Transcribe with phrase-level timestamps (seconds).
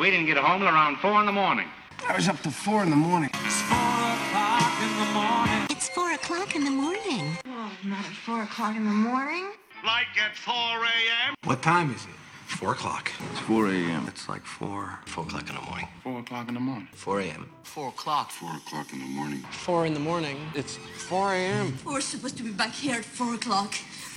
[0.00, 1.68] We didn't get home till around four in the morning.
[2.08, 3.28] I was up to four in the morning.
[3.34, 3.76] It's four
[4.16, 5.66] o'clock in the morning.
[5.68, 7.36] It's four o'clock in the morning.
[7.46, 9.50] Oh, not at four o'clock in the morning.
[9.84, 11.34] Like at 4 a.m.?
[11.44, 12.16] What time is it?
[12.46, 13.12] Four o'clock.
[13.30, 14.06] It's 4 a.m.
[14.08, 15.88] It's like four, four o'clock in the morning.
[16.02, 16.88] 4 o'clock in the morning.
[16.92, 17.50] Four a.m.
[17.62, 18.30] Four o'clock.
[18.30, 19.40] 4 o'clock in the morning.
[19.50, 20.38] Four in the morning.
[20.54, 21.78] It's 4 a.m.
[21.84, 23.74] We're supposed to be back here at four o'clock.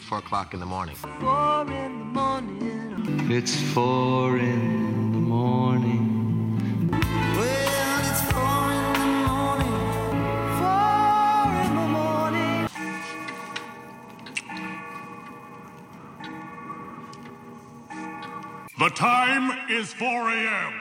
[0.08, 0.96] Four o'clock in the morning.
[0.96, 3.32] Four in the morning.
[3.32, 6.06] It's four in the morning.
[7.38, 9.78] Well, it's four in the morning.
[10.60, 12.70] Four in the morning.
[18.78, 20.74] The time is 4 a.m.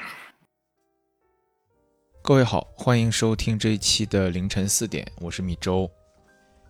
[2.23, 5.91] 各位好，欢迎收听这一期的凌晨四点，我是米周。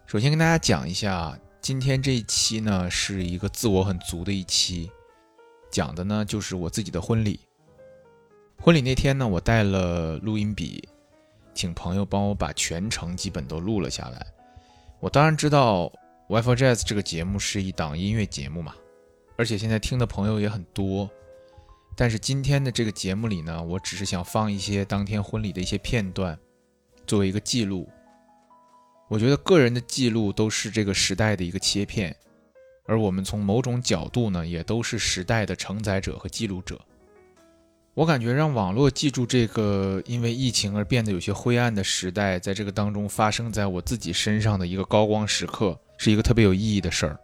[0.06, 4.88] 首先跟大家讲一下，今天这一期呢是一个自我很足的一期，
[5.72, 7.40] 讲的呢就是我自己的婚礼。
[8.64, 10.88] 婚礼那天呢，我带了录音笔，
[11.52, 14.24] 请朋友帮我把全程基本都录了下来。
[15.00, 15.92] 我当然知道
[16.28, 18.72] Wi-Fi Jazz 这个节目是一档音乐节目嘛，
[19.36, 21.10] 而且现在听的朋友也很多。
[21.96, 26.38] 但是今天的这个节目里呢，我只是想放一些当天婚礼的一些片段，
[27.04, 27.88] 作为一个记录。
[29.08, 32.14] 我觉得个人的记录都是这个时代的一个切片，
[32.86, 36.80] 而我们从某种角度呢，也都是时代的承载者和记录者。
[37.94, 47.18] 我感觉让网络记住这个因为疫情而变得有些灰暗的时代，在这个当中发生在我自己身上的一个高光时刻，是一个特别有意义的事儿。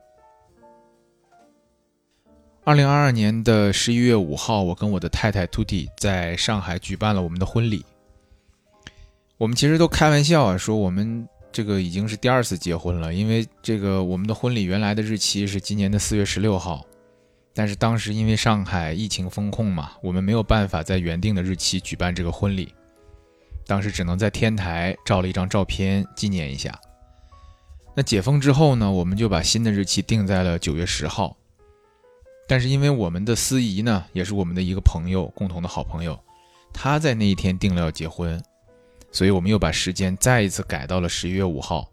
[2.64, 7.82] 二零二二年的十一月五号，我跟我的太太 Tuti 在上海举办了我们的婚礼。
[9.38, 16.84] 我们其实都开玩笑啊，说我们这个已经是第二次结婚了，因为这个我们的婚礼原来的日期是今年的四月十六号，
[17.58, 22.72] 但是当时因为上海疫情封控嘛，我们没有办法在原定的日期举办这个婚礼，
[23.66, 26.80] 当时只能在天台照了一张照片纪念一下。
[27.96, 31.36] 那解封之后呢，我们就把新的日期定在了九月十号。
[32.46, 36.16] 但是因为我们的司仪呢，也是我们的一个朋友，共同的好朋友，
[36.72, 38.40] 他在那一天定了要结婚，
[39.10, 41.90] 所以我们又把时间再一次改到了十一月五号。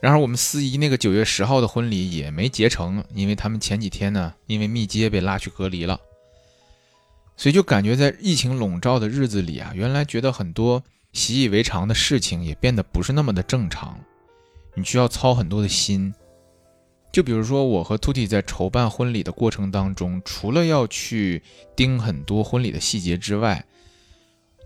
[0.00, 6.00] 然而我们司仪那个九月十号的婚礼也没结成，因为他们前几天呢，因为密接被拉去隔离了，
[7.36, 13.98] 所以就感觉在疫情笼罩的日子里啊，原来觉得很多习以为常的事情也变得不是那么的正常，
[14.74, 16.14] 你需要操很多的心。
[17.10, 21.42] 就比如说，我和 Tuti 在筹办婚礼的过程当中，除了要去
[21.74, 23.64] 盯很多婚礼的细节之外，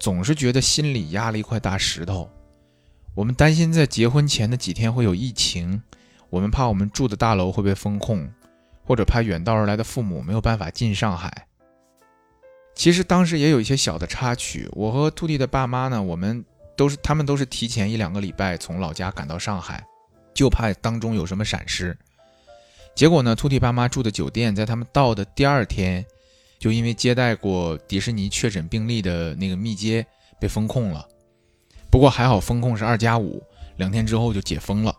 [0.00, 2.28] 总是觉得心里压了一块大石头。
[3.15, 5.83] 我们担心在结婚前的几天会有疫情，
[6.31, 8.27] 我们怕我们住的大楼会被封控，
[8.84, 11.47] 或者怕远道而来的父母没有办法进上海。
[12.75, 16.43] 其实当时也有一些小的插曲，我和兔弟的爸妈呢，我们
[16.75, 19.84] 都是他们都是提前一两个礼拜从老家赶到上海，
[20.33, 21.94] 就怕当中有什么闪失。
[22.94, 26.03] 结果呢，兔弟爸妈住的酒店在他们到的第二天，
[26.59, 30.06] 就因为接待过迪士尼确诊病例的那个密接
[30.41, 31.06] 被封控了。
[31.93, 33.43] 不过还好，风控是二加五，
[33.77, 34.97] 两天之后就解封了。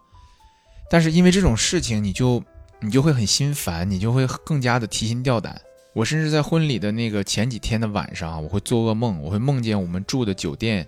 [0.91, 2.41] 但是因为这种事情，你就
[2.79, 5.59] 你就会很心烦，你就会更加的提心吊胆。
[5.93, 10.87] 我甚至在婚礼的那个前几天的晚上，我会做噩梦，我会梦见我们住的酒店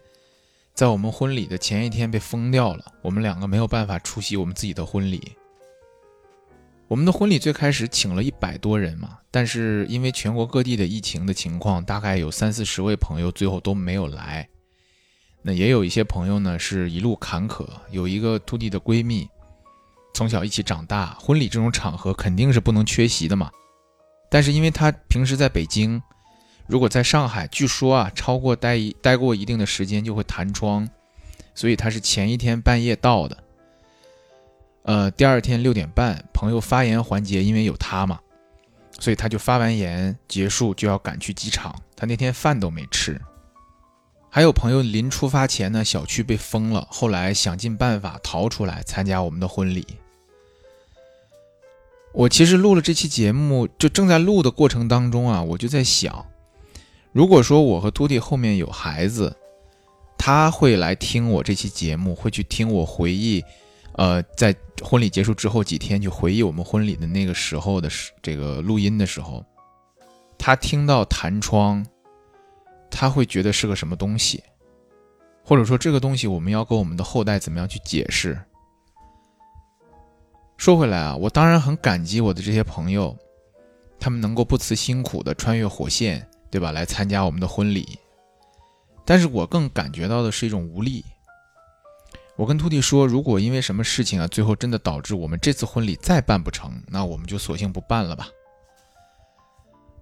[0.75, 5.31] 在我们婚礼的前一天被封掉了，我们两个没有办法出席我们自己的婚礼。
[6.87, 14.47] 我们的婚礼最开始请了一百多人嘛，但是因为全国各地的疫情的情况，大概有三四十位朋友最后都没有来。
[15.47, 19.29] 那也有一些朋友呢是一路坎坷，有一个兔弟的闺蜜，
[20.15, 23.51] 从小一起长大，婚礼这种场合肯定是不能缺席的嘛。
[24.27, 26.01] 但是因为她平时在北京，
[26.65, 30.89] 如果在上海，据说啊超过待一待过一定的时间就会弹窗，
[31.53, 33.37] 所以她是前一天半夜到的。
[34.81, 38.19] 呃，第二天六点半，朋友发言环节，因为有他嘛，
[38.99, 41.75] 所以他就发完言结束就要赶去机场。
[41.95, 43.21] 他那天饭都没吃。
[44.35, 49.87] 还有朋友临出发前呢，小区被封了，后来想尽办法逃出来参加我们的婚礼。
[52.11, 56.25] 我其实录了这期节目，就正在录的过程当中啊，我就在想，
[57.13, 59.33] 如果说我和徒弟后面有孩子，
[60.17, 63.41] 他会来听我这期节目，会去听我回忆。
[63.93, 64.53] 呃，在
[64.83, 69.45] 婚礼结束之后几天，去回忆我们婚礼的那个时候的时这个录音的时候，
[70.37, 71.85] 他听到弹窗，
[72.97, 74.41] 他会觉得是个什么东西，
[75.43, 78.39] 或者说这个东西我们要跟我们的后代怎么样去解释？
[80.55, 83.13] 说回来啊，我当然很感激我的这些朋友，
[83.99, 86.71] 他们能够不辞辛苦的穿越火线，对吧？
[86.71, 87.99] 来参加我们的婚礼。
[89.03, 91.03] 但是我更感觉到的是一种无力。
[92.37, 98.29] 我跟徒弟说，如果因为什么事情啊，最后真的导致我们这次婚礼再办不成，那我们就索性不办了吧。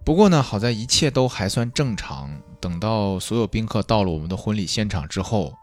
[0.05, 2.41] 不过呢，好在一切都还算正常。
[2.59, 5.53] 等到所有宾客到了我们的婚礼现场之后，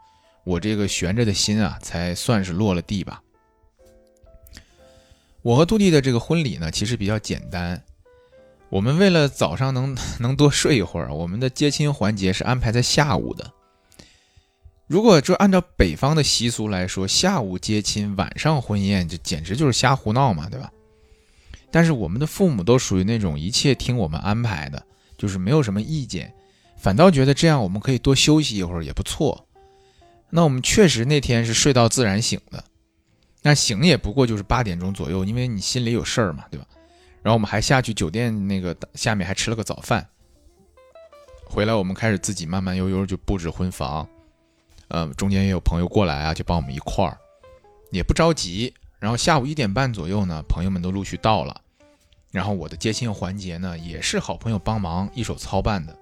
[0.43, 3.21] 我这个悬着的心啊，才算是落了地吧。
[5.41, 7.83] 我和杜弟的这个婚礼呢，其实比较简单。
[8.69, 13.51] 我们为了早上能能多睡一会儿，我们的接亲环节是安排在下午的。
[14.87, 20.71] 如果就按照北方的习俗来说，下午接亲，晚上婚宴，这简直就是瞎胡闹嘛，对吧？
[21.71, 24.85] 但是我们的父母都属于那种一切听我们安排的，
[25.17, 26.33] 就是没有什么意见，
[26.77, 29.47] 反倒觉得这样我们可以多休息一会儿也不错。
[30.29, 32.63] 那我们确实那天是睡到自然醒的，
[33.41, 36.65] 那醒也不过就是八点钟左右，因为你心里有事儿嘛，对吧？
[37.21, 40.07] 然后我们还下去酒店那个下面还吃了个早饭，
[41.45, 44.07] 回来我们开始自己慢慢悠悠就布置婚房，
[44.87, 47.17] 呃，中间也有朋友过来啊，就帮我们一块儿，
[47.91, 48.73] 也不着急。
[48.99, 51.60] 然后下午一点半左右呢，朋友们都陆续到了，
[52.31, 55.95] 然后我的接亲环节呢，也是好朋友帮忙一手操办的。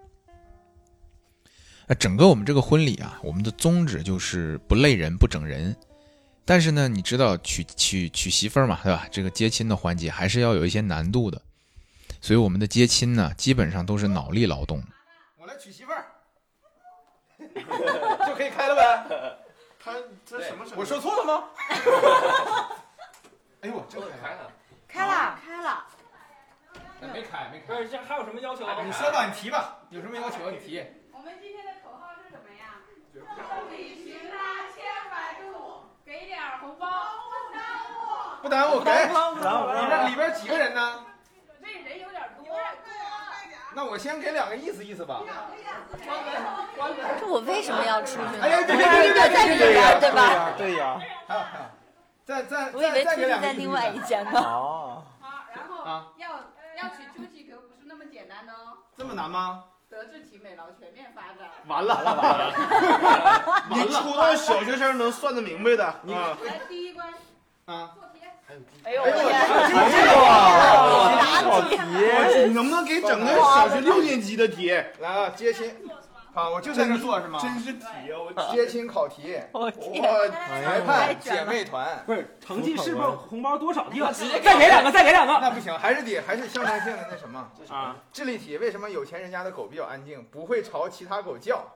[1.87, 5.75] 那整个我们这个婚礼啊，我们的宗旨就是不累人不整人。
[6.45, 9.07] 但是呢，你知道娶娶娶媳妇儿嘛，对吧？
[9.11, 11.41] 这个接亲的环节还是要有一些难度的，
[12.21, 14.83] 所以我们的接亲呢，基本上都是脑力劳动。
[15.37, 16.05] 我来娶媳妇儿，
[18.27, 19.37] 就可以开了呗。
[19.79, 19.93] 他
[20.25, 20.65] 这什么？
[20.75, 21.43] 我说错了吗？
[23.61, 24.51] 哎呦，真开了，
[24.87, 25.85] 开了，开了。
[27.07, 27.67] 没开，没开。
[27.67, 28.65] 不是，这还有什么要求？
[28.83, 30.85] 你说吧，你提吧，有什么要求你提。
[31.11, 32.81] 我们今天的口号是什么呀？
[33.13, 36.87] 众里寻他千百度，给点红包
[37.31, 38.41] 不耽误。
[38.41, 38.91] 不耽误，给。
[39.07, 41.05] 不耽误你这里边几个人呢？
[41.61, 42.57] 这人有点多。
[43.75, 45.21] 那我先给两个意思意思吧。
[47.19, 48.39] 这我为什么要出去呢？
[48.41, 50.53] 哎呀，对对对在里边，对吧？
[50.57, 50.99] 对呀。
[51.27, 51.65] 还有还有，
[52.25, 54.39] 再再我以为出去再给两个在另外一间呢。
[54.39, 56.29] 哦，好，然后要
[56.81, 58.77] 要娶朱启可不是那么简单的哦。
[58.97, 59.63] 这么难吗？
[59.89, 61.49] 德智体美劳全面发展。
[61.67, 62.53] 完了完了，
[63.71, 67.07] 你初到 小学生能算得明白的，你来第一关
[67.65, 67.91] 啊。
[67.95, 68.19] 做题。
[68.83, 69.35] 哎呦哎呦我天！
[71.49, 71.75] 好题，
[72.47, 74.69] 你能不能给整个小学六年级的题？
[74.99, 75.75] 来啊，接亲。
[76.39, 77.37] 好，我就在这做是吗？
[77.41, 78.15] 真是题啊！
[78.17, 79.69] 我接亲考题， 我！
[79.69, 82.01] 裁判姐妹团。
[82.05, 84.01] 不是成绩是不是红包多少定？
[84.41, 85.33] 再给两个，再给两个。
[85.41, 87.97] 那不行，还是得还是象征性的那什么啊？
[88.13, 91.75] 智力题，为什么有钱人家的狗比较安静，不会朝其他狗叫？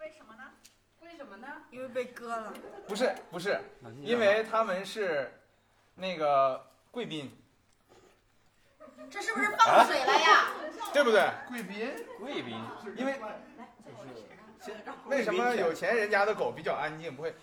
[0.00, 0.44] 为什么呢？
[1.02, 1.46] 为什么呢？
[1.70, 2.54] 因为被割了。
[2.88, 3.60] 不是不是，
[4.00, 5.38] 因为他们是
[5.96, 7.30] 那个贵宾，
[9.10, 10.52] 这是不是放水了呀？
[10.94, 11.28] 对不对？
[11.48, 12.58] 贵宾，贵宾，
[12.96, 13.20] 因为
[15.06, 17.34] 为什么有钱人家的狗比较安静，不会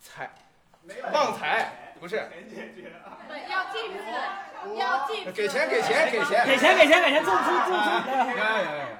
[0.00, 0.30] 财
[1.12, 1.92] 旺财？
[2.00, 2.16] 不是，
[3.28, 3.98] 对，要禁止，
[4.76, 5.32] 要禁止。
[5.32, 7.22] 给钱给钱给钱给钱给钱给钱。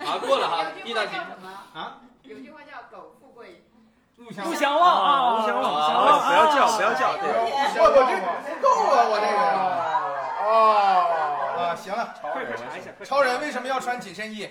[0.07, 1.49] 好，过了哈，第一道题什么？
[1.75, 1.99] 啊？
[2.23, 3.65] 有句话叫“狗富贵，
[4.17, 5.65] 不不相忘啊，不相忘，
[6.29, 8.13] 不要叫，不要叫，对，我我这
[8.55, 9.39] 不够啊，我这个。
[10.45, 10.47] 哦
[11.59, 12.91] 啊，行了，快快查一下。
[13.05, 14.49] 超人为什么要穿紧身衣？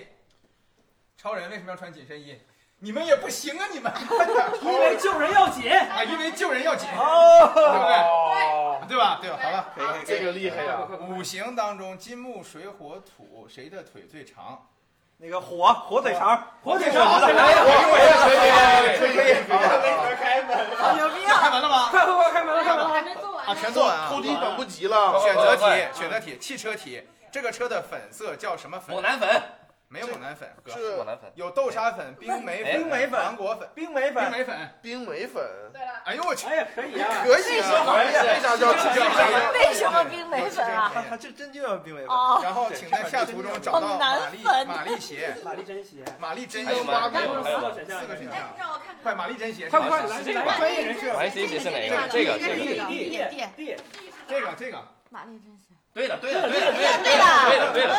[1.22, 2.36] 超人为什么要穿紧身衣？
[2.80, 3.92] 你们也不行啊，你们！
[4.60, 8.88] 因为救人要紧啊，因为救人要紧，哦，对不对？
[8.88, 9.18] 对吧？
[9.22, 9.38] 对吧？
[9.40, 10.80] 好了，可以这个厉害呀！
[11.08, 14.66] 五行当中，金木水火土，谁的腿最长？
[15.18, 17.34] 那个火火腿肠，火腿肠，可以，
[18.98, 21.38] 可以，可以，开门，好牛逼啊！
[21.40, 21.88] 开门了吗？
[21.88, 22.88] 快快快，开门了，开门了！
[22.88, 23.46] 还没做完。
[23.46, 24.08] 啊，全做完啊！
[24.10, 25.20] 扣题等不及了。
[25.20, 25.62] 选择题，
[25.94, 27.00] 选择题，汽车题。
[27.30, 28.92] 这个车的粉色叫什么粉？
[28.96, 29.40] 猛男粉。
[29.92, 31.30] 没有猛男粉，哥，是猛男粉。
[31.34, 35.44] 有豆沙粉、冰梅粉、冰梅粉、芒果粉、冰梅粉、冰梅粉、冰梅粉。
[35.70, 35.92] 对了。
[36.06, 36.46] 哎呦我去！
[36.46, 37.74] 哎呀，可以啊，可以啊！
[38.24, 38.70] 为啥叫
[39.52, 40.90] 为什么冰梅粉啊？
[41.10, 42.08] 它这真就叫冰梅粉。
[42.08, 42.40] 哦。
[42.42, 48.34] 然后请在下图中找到玛丽玛丽鞋、玛丽真鞋、玛丽珍还有鞋八个四个选项，四个选项。
[48.58, 48.96] 让我看看。
[49.02, 51.12] 快，玛丽珍鞋，快快来，这个专业人士。
[51.12, 52.08] 玛丽珍鞋是哪个？
[52.08, 53.26] 这个这个 D D
[53.58, 53.76] D，
[54.26, 54.82] 这个这个。
[55.10, 55.71] 玛丽真鞋。
[55.94, 57.94] 对的对的对的对的对的对的。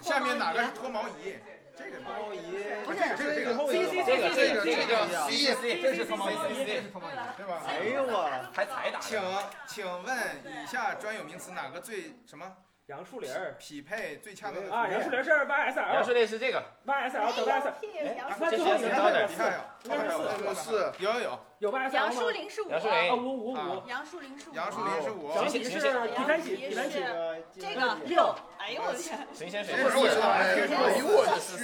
[0.00, 1.36] 下面哪个是脱毛仪？
[1.76, 2.38] 这个脱毛仪
[2.84, 6.34] 不是这个这个 C C 这个这个这个叫 C C，这是脱毛仪，
[6.66, 7.62] 这是脱毛仪，对吧？
[7.66, 9.00] 哎呦我，还才打。
[9.00, 9.18] 请
[9.66, 12.52] 请问以下专有名词哪个最什么？
[12.90, 13.54] 杨树林儿。
[13.56, 17.72] 匹配最恰当的啊，杨树林是 YSL，杨树林是这个，YSL 等 YSL，
[18.04, 19.20] 哎，那最后一个是你看有，
[19.84, 22.96] 应该是四，四，有有有，有 YSL 杨树林是五，杨树林。
[23.08, 27.04] 啊五五五，杨树林是五，杨树林是五，小喜是第三喜，第三喜
[27.60, 28.34] 这个六。
[28.58, 29.26] 哎呦我的天！
[29.32, 31.56] 谁先谁这是我说哎哎呦我去！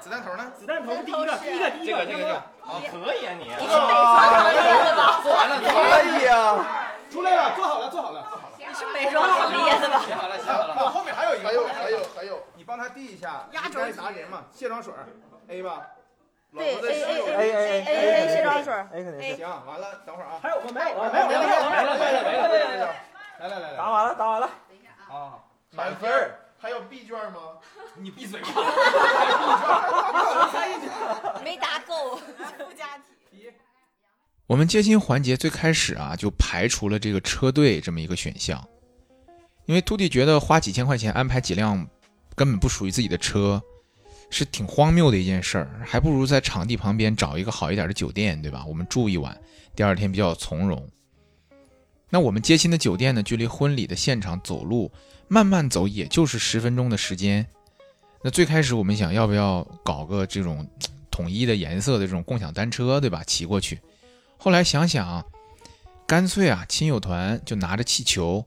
[0.00, 0.50] 子弹头呢？
[0.58, 3.44] 子弹头是第一个，第一个，第一个，这个这个这个，啊，可以啊你。
[3.44, 5.20] 你是美妆行业的吧？
[5.22, 5.68] 做完了，可
[6.08, 6.88] 以啊！
[7.12, 8.21] 出来了，做好了，做好了，做好了。
[9.02, 10.02] 你是美妆行业的吧？
[10.06, 10.74] 写好了，写好了。
[10.78, 14.92] 我后面还有一个，还有还有还有，你帮他递一下，压轴应该答人嘛，卸妆水
[15.48, 15.86] ，A 吧。
[16.54, 18.72] 对 A 室 A 友 A A A A 卸妆水。
[18.74, 19.36] A 肯定是。
[19.36, 20.38] 行，完了，等会儿啊。
[20.42, 20.70] 还有吗？
[20.72, 22.94] 没有了，没有没有没有没了，没了，没了，没了，没了。
[23.40, 24.50] 来来来来，答完了，答完了。
[25.08, 25.38] 啊，
[25.70, 27.58] 满分儿还有 B 卷吗？
[27.96, 28.48] 你闭嘴吧。
[31.42, 33.52] 没答够，附加题。
[34.46, 38.62] 我们接亲环节最开始啊，就排除了这个车队这么一个选项，
[39.72, 41.88] 因为秃弟觉得花几千块钱安排几辆
[42.34, 43.58] 根本不属于自己的车，
[44.28, 48.66] 是挺荒谬的一件事儿，还不如在场地旁边找一个好一点的酒店，对吧？
[48.68, 49.34] 我们住一晚，
[49.74, 50.86] 第二天比较从容。
[52.10, 54.92] 那我们接亲的酒店呢，距离婚礼的现场走路
[55.26, 57.46] 慢慢走也就是十分钟的时间。
[58.22, 60.68] 那最开始我们想要不要搞个这种
[61.10, 63.24] 统一的颜色的这种共享单车，对吧？
[63.24, 63.80] 骑过去。
[64.36, 65.24] 后来想想，
[66.06, 68.44] 干脆啊，亲友团就拿着气球，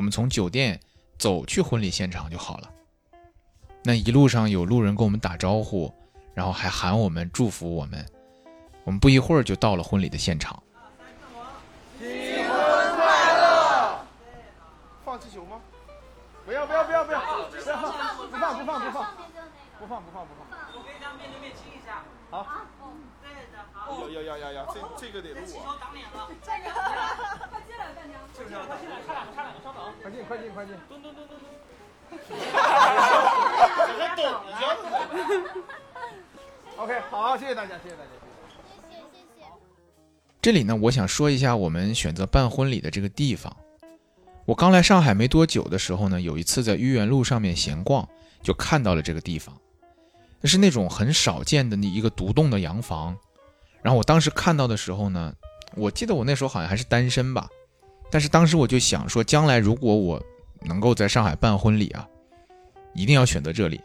[0.00, 0.80] 我们从酒店
[1.18, 2.70] 走去婚礼现场就好了。
[3.84, 5.92] 那一路上有路人跟我们打招呼，
[6.32, 8.02] 然后还喊我们祝福我们。
[8.84, 10.62] 我们不一会儿就到了婚礼的现场。
[11.98, 12.08] 新
[12.48, 12.56] 婚
[12.96, 14.00] 快乐
[15.04, 15.60] 放气球吗？
[16.46, 17.20] 不要不要不要不要！
[17.20, 17.60] 不
[18.38, 19.04] 放不放不放不放
[19.80, 20.48] 不放不放不放。
[20.72, 22.04] 我可以这样面对面亲一下。
[22.30, 22.46] 好。
[23.20, 24.08] 对的，好。
[24.08, 24.64] 要要要要！
[24.72, 25.76] 这这个得录啊！
[25.78, 26.26] 挡脸了。
[26.40, 26.72] 这个，
[27.50, 28.18] 快进来，大娘。
[28.34, 28.56] 是不是？
[28.56, 29.59] 快进来，差两个，差两个，稍等。
[30.10, 30.74] 快进快进快进！
[30.88, 31.50] 蹲蹲蹲蹲蹲。
[32.10, 34.82] 怎么抖一下子
[36.76, 39.46] ？OK，好，谢谢大家，谢谢大家谢谢。
[40.42, 43.54] 这里呢，我想说一下我们选择办婚礼的这个地方。
[44.46, 48.08] 我刚来上海没多久的时候呢，有一次在豫园路上面闲逛，
[48.42, 49.56] 就看到了这个地方。
[50.40, 53.16] 那是那种很少见的一个独栋的洋房。
[53.82, 55.32] 然后我当时看到的时候呢，
[55.76, 57.48] 我记得我那时候好像还是单身吧。
[58.10, 60.22] 但是当时我就想说，将来如果我
[60.62, 62.06] 能够在上海办婚礼啊，
[62.94, 63.80] 一定要选择这里。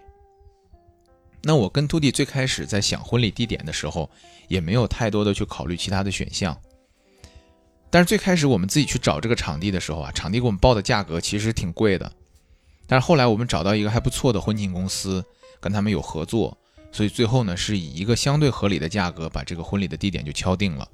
[1.44, 4.10] 那我跟秃弟最开始在想婚礼地点的时候，
[4.48, 6.60] 也没有太多的去考虑其他的选项。
[7.92, 12.12] 但是最开始我们自己去找这个场地的时候啊，场地给我们报的价格其实挺贵的。
[12.88, 15.24] 但是后来我们找到一个还不错的婚庆公司，
[15.60, 16.58] 跟他们有合作，
[16.92, 20.88] 所以最后呢是以一个相对合理的价格把这个婚礼的地点就敲定了。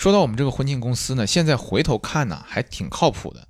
[0.00, 3.46] 说到我们这个婚庆公司呢，现在回头看呢还挺靠谱的。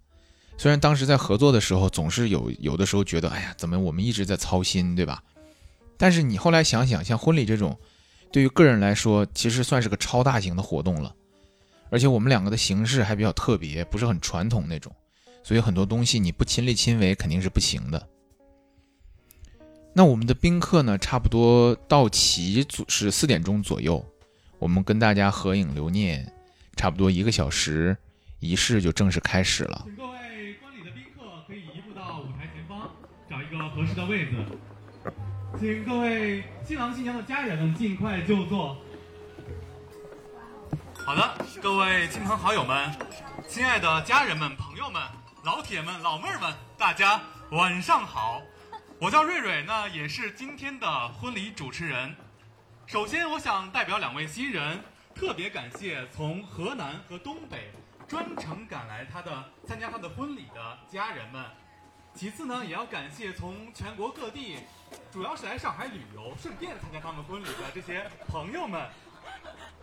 [0.59, 5.23] 虽然当时在合作的时候总是有有的时候觉得，哎呀，怎么我们一直在操心，对吧？
[5.97, 7.79] 但是你后来想想，像婚礼这种，
[8.33, 11.15] 对于个人来说，其实算是个超大型的活动了。
[11.89, 14.93] 而且我们两个的形式还比较特别，不是很传统那种，
[15.45, 18.09] 所以很多东西你不亲力亲为肯定是不行的。
[19.93, 24.05] 那我们的宾客呢，差不多到齐是四点钟左右，
[24.59, 26.33] 我们跟大家合影留念，
[26.81, 27.95] 差不多一个小时，
[28.39, 29.83] 仪式就正式开始了。
[29.85, 32.91] 请各位观礼的宾客可以移步到舞台前方，
[33.29, 34.33] 找一个合适的位子。
[35.59, 38.79] 请各位新郎新娘的家人们尽快就座。
[41.05, 42.91] 好的，各位亲朋好友们，
[43.47, 45.03] 亲爱的家人们、朋友们、
[45.45, 47.21] 老铁们、老妹儿们，大家
[47.51, 48.41] 晚上好。
[48.99, 52.17] 我叫瑞瑞，那也是今天的婚礼主持人。
[52.87, 54.81] 首先，我想代表两位新人，
[55.21, 57.71] 特别感谢从河南和东北
[58.09, 61.45] 专程赶来他的参加他的婚礼的家人们。
[62.15, 64.57] 其次呢，也要感谢从全国各地，
[65.13, 68.89] 主要是来上海旅游，顺便参加他们婚礼的这些朋友们。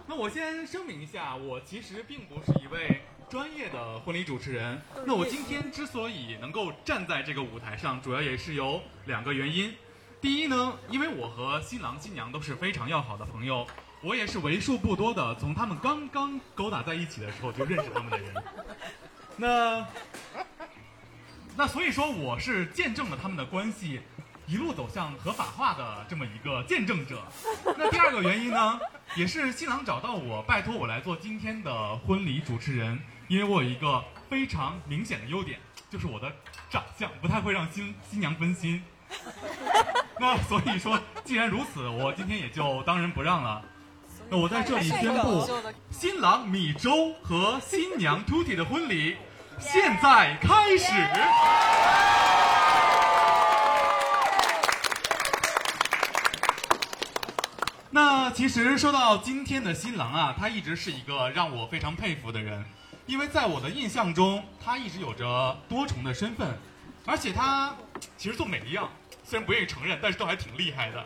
[0.07, 4.81] 那我先声明一下，我其实并不是一位专业的婚礼主持人。
[5.05, 9.71] 那我今天之所以能够站在这个舞台上，主要也是有两个原因。
[10.19, 13.67] 第一呢，因为我和新郎新娘都是非常要好的朋友，
[14.01, 18.33] 我也是为数不多的从他们刚刚勾搭在一起的时候就认识他们的人。
[19.37, 19.87] 那
[21.55, 24.01] 那所以说，我是见证了他们的关系
[24.45, 27.23] 一路走向合法化的这么一个见证者。
[27.77, 28.79] 那第二个原因呢，
[29.15, 36.31] 也是新郎找到我，拜托我来做今天的婚礼主持人，因为我有一个非常明显的优点，就是我的
[36.69, 38.83] 长相不太会让新新娘分心。
[40.19, 43.63] 那所以说，既然如此，我今天也就当仁不让了。
[44.29, 45.49] 那我在这里宣布，
[45.89, 49.15] 新郎米粥和新娘 Tuti 的婚礼
[49.57, 50.91] 现在开始。
[57.89, 62.65] 那其实说到今天的新郎啊，他一直是一个让我非常佩服的人，
[63.05, 66.57] 因为在我的印象中，他一直有着多重的身份。
[67.05, 67.73] 而且他
[68.17, 68.89] 其实做每一样，
[69.23, 71.01] 虽然不愿意承认，但是都还挺厉害的。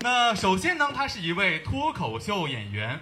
[0.00, 3.00] 那首先呢，他是一位脱口秀演员，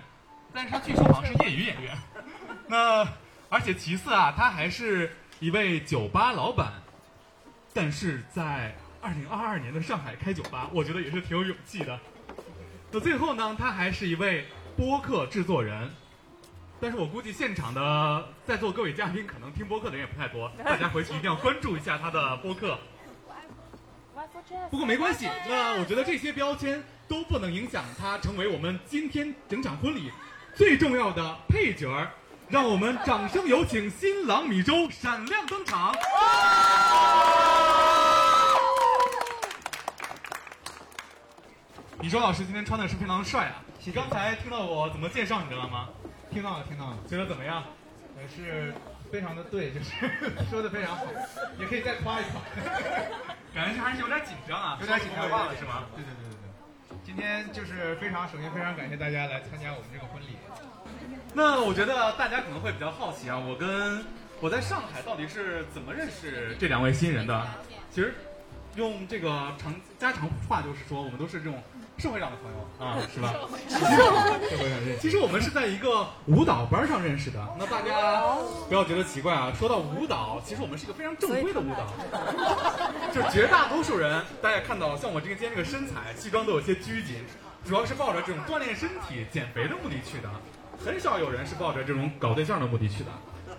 [0.53, 1.97] 但是他据说好像是业余演员。
[2.69, 3.07] 那
[3.50, 6.73] 而且其次啊，他还是一位酒吧老板，
[7.75, 12.00] 但是在二零二二年的上海开酒吧，我觉得也是挺有勇气的。
[12.91, 15.91] 那最后呢，他还是一位播客制作人。
[16.79, 22.79] 但是我估计现场的在座各位嘉宾可能听播客的人也不太多，大家回去一定要关注一下他的播客。
[24.71, 30.11] 不过没关系，那我觉得这些标签都不能影响他成为我们今天整场婚礼
[30.55, 32.11] 最重要的配角儿。
[32.49, 35.93] 让我们掌声有请新郎米粥闪亮登场。
[42.00, 43.65] 米粥老师今天穿的是非常帅啊！
[43.85, 45.88] 你刚才听到我怎么介绍你的了吗？
[46.31, 47.65] 听到了，听到了，觉得怎么样？
[48.17, 48.73] 还是
[49.11, 49.91] 非常的对，就是
[50.51, 51.07] 说的非常好，
[51.59, 52.41] 也可以再夸一夸。
[53.55, 55.85] 感觉还是有点紧张啊，有点紧张，忘了是吗？
[55.95, 56.99] 对对对对对。
[57.05, 60.37] 今天就是非常，首先非常感谢大家来参加我们这个婚礼。
[61.33, 64.05] 那我觉得大家可能会比较好奇啊，我跟
[64.41, 67.47] 我在上海到底是怎么认识这两位新人的？
[67.91, 68.15] 其实
[68.76, 69.28] 用这个
[69.59, 71.62] 常家常话就是说，我们都是这种
[71.99, 73.33] 社会上的朋友啊，是吧？
[73.68, 74.99] 社会上认识。
[75.00, 77.42] 其实我们是在一个舞蹈班上认识的。
[77.59, 78.23] 那大家
[78.68, 81.92] 不要觉得奇怪啊，说到舞蹈，其实我们是一个非常正规的舞蹈，
[83.12, 87.25] 就是绝大多数人大家看到像我这个今天这个身材，西装都有些拘谨，
[87.64, 90.28] 主要是抱着这种锻炼身体、减肥的目的去的。
[90.85, 93.11] 很少有人是抱着这种搞对象的目的去的，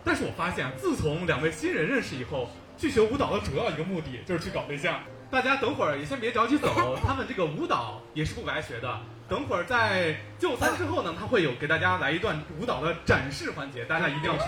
[0.03, 4.99] 但是我发现，自从两位新人认识以后，去学舞蹈的主要一个目的就是去搞对象。
[5.29, 6.69] 大家等会儿也先别着急走，
[7.05, 8.99] 他们这个舞蹈也是不白学的。
[9.27, 14.43] 等会儿在就餐之后呢，他会有给大家来一段舞蹈的展示环节，大家一定要去。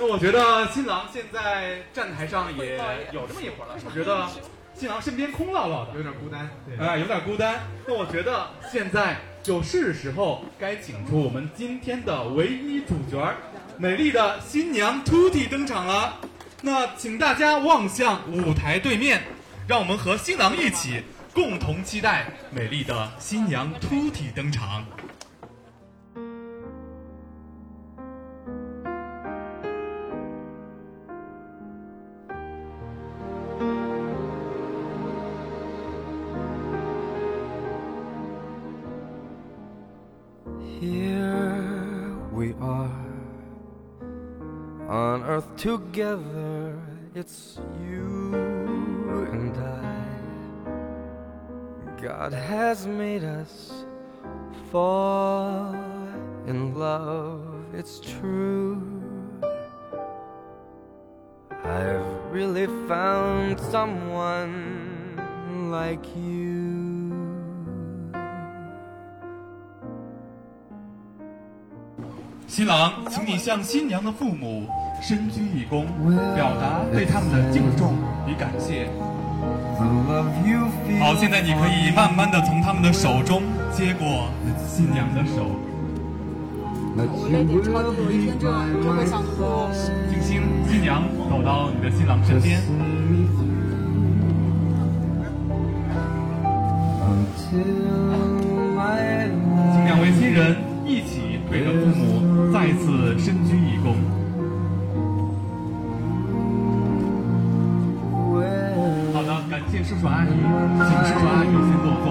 [0.00, 2.76] 那我觉得新郎现在站台上也
[3.10, 4.28] 有这么一会儿了，我觉得。
[4.74, 7.58] 新郎身边空落落的，有点孤单，哎，有点孤单。
[7.84, 13.34] 那我觉得现在就是时候该请出我们今天的唯一主角，
[13.80, 16.18] 美丽的新娘 Tuti 登场了。
[16.62, 19.22] 那请大家望向舞台对面，
[19.68, 21.00] 让我们和新郎一起
[21.32, 24.84] 共同期待美丽的新娘 Tuti 登场。
[45.38, 46.76] Earth together.
[47.14, 48.34] It's you
[49.32, 50.02] and I.
[52.02, 53.84] God has made us
[54.72, 55.74] fall
[56.48, 57.44] in love.
[57.72, 58.82] It's true.
[61.64, 65.20] I've really found someone
[65.70, 66.47] like you.
[72.58, 74.66] 新郎，请你向新娘的父母
[75.00, 75.86] 深鞠一躬，
[76.34, 77.94] 表达对他们的敬重
[78.26, 78.90] 与感谢。
[80.98, 84.26] 好，现在你可以慢慢的从他们的手中接过
[84.66, 85.46] 新娘的手。
[86.96, 88.50] 我泪点超多，一听这
[88.82, 89.70] 就会想哭。
[90.10, 92.60] 静心，新娘走到你的新郎身边。
[99.72, 101.17] 请两位新人一起
[101.50, 103.96] 对着父母再次深鞠一躬。
[109.12, 112.06] 好的，感谢叔叔阿姨，请叔叔阿姨先坐坐。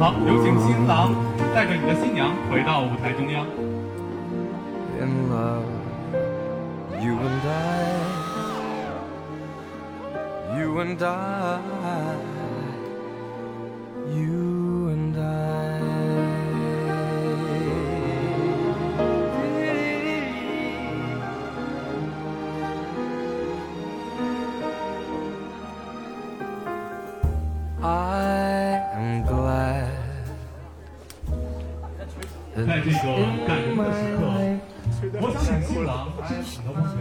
[0.00, 1.14] 好，有请新郎
[1.54, 3.46] 带着你的新娘回到舞台中央。
[5.00, 5.64] in love,
[7.00, 7.50] you and I,
[10.58, 11.58] you and I,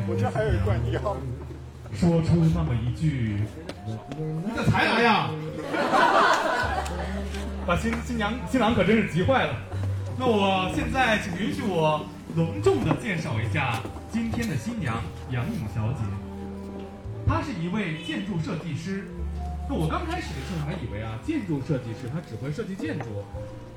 [0.09, 1.15] 我这还有一罐药，
[1.93, 3.43] 说出那么一句
[3.85, 3.95] ：“你
[4.57, 5.29] 咋才来呀！
[7.67, 9.53] ”把新新娘新郎可真是急坏了。
[10.17, 12.03] 那我现在请允许我
[12.35, 13.79] 隆重的介绍一下
[14.11, 15.99] 今天的新娘杨颖小姐。
[17.27, 19.05] 她是一位建筑设计师，
[19.69, 23.05] 那我刚开始的时候还以为啊，建筑设计师他只会设计建筑，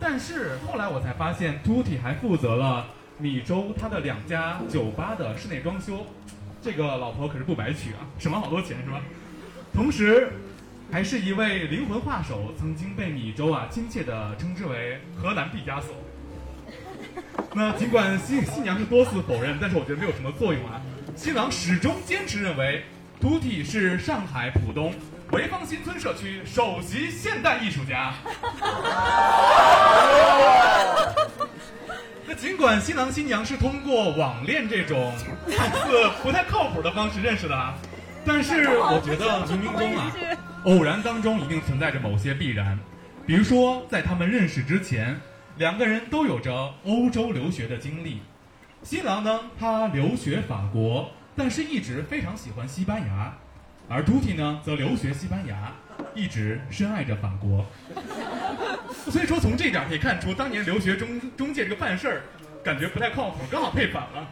[0.00, 2.86] 但是后来我才发现，Tutti 还负责了
[3.22, 6.04] 米粥他的两家酒吧的室内装修，
[6.60, 9.00] 这个老婆可是不白娶啊，省了好多钱是吧？
[9.72, 10.28] 同时，
[10.90, 15.94] 还是一位灵魂画手，曾经被米粥啊亲切的称之为荷兰毕加索。
[17.54, 20.82] 那尽管新新娘是多次否认，但是我觉得没有什么作用啊。
[21.14, 22.82] 新郎始终坚持认为
[23.20, 24.92] ，Tutti 是上海浦东
[25.30, 28.14] 潍坊新村社区首席现代艺术家。
[32.32, 35.12] 那尽管新郎新娘是通过网恋这种
[35.50, 37.74] 看似不太靠谱的方式认识的啊，
[38.24, 40.10] 但是我觉得冥冥中啊，
[40.64, 42.78] 偶然当中一定存在着某些必然。
[43.26, 45.20] 比如说，在他们认识之前，
[45.58, 48.22] 两个人都有着欧洲留学的经历。
[48.82, 53.34] 新郎呢，他留学法国，但是一直非常喜欢西班牙；
[53.88, 55.72] 而朱迪呢，则留学西班牙，
[56.14, 57.66] 一直深爱着法国。
[59.10, 62.22] 所以说，从这点可以看出，当年留学中中介这个办事儿，
[62.64, 64.28] 感觉不太靠谱，刚好配反了。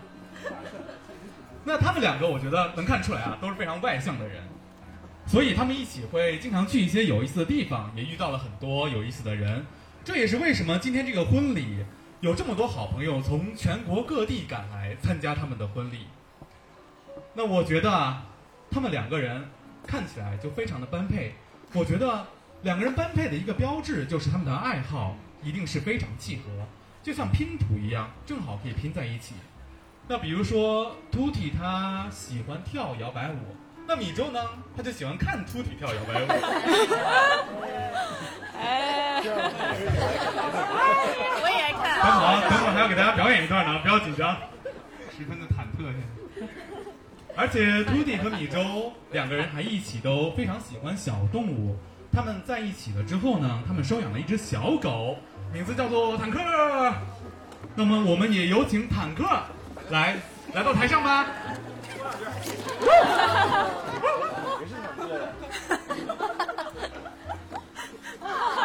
[1.64, 4.42] 那他们两个，我觉得能看出来啊，都是非常外向的人，
[5.26, 9.66] 所以他们一起会经常去一些有意思的地方，也遇到了很多有意思的人。
[10.02, 11.84] 这也是为什么今天这个婚礼
[12.20, 16.06] 有这么多好朋友从全国各地赶来参加他们的婚礼。
[17.34, 18.24] 那我觉得啊，
[18.70, 19.44] 他们两个人
[19.86, 21.34] 看起来就非常的般配。
[21.72, 22.26] 我觉得
[22.62, 26.66] 两个人般配的一个标志就是他们的爱好一定是非常契合，
[27.02, 29.34] 就像拼图一样，正好可以拼在一起。
[30.08, 33.56] 那比如说，Tutti 他喜欢跳摇摆舞，
[33.86, 34.40] 那米粥呢，
[34.76, 36.26] 他就喜欢看 Tutti 跳摇摆舞。
[38.58, 39.22] 哎，
[41.42, 42.00] 我也爱看。
[42.02, 44.36] 等会儿，等会儿还要给大家表演一段呢，不要紧张，
[45.16, 46.19] 十分的忐忑现在。
[47.36, 51.76] 而且 Tutti 和米粥两个人还一起都非常喜欢小动物。
[52.12, 55.16] 他们在一起了之后呢，他们收养了一只小狗，
[55.52, 56.38] 名字叫做坦克。
[57.74, 59.24] 那么我们也有请坦克
[59.90, 60.16] 来
[60.52, 61.26] 来到台上吧。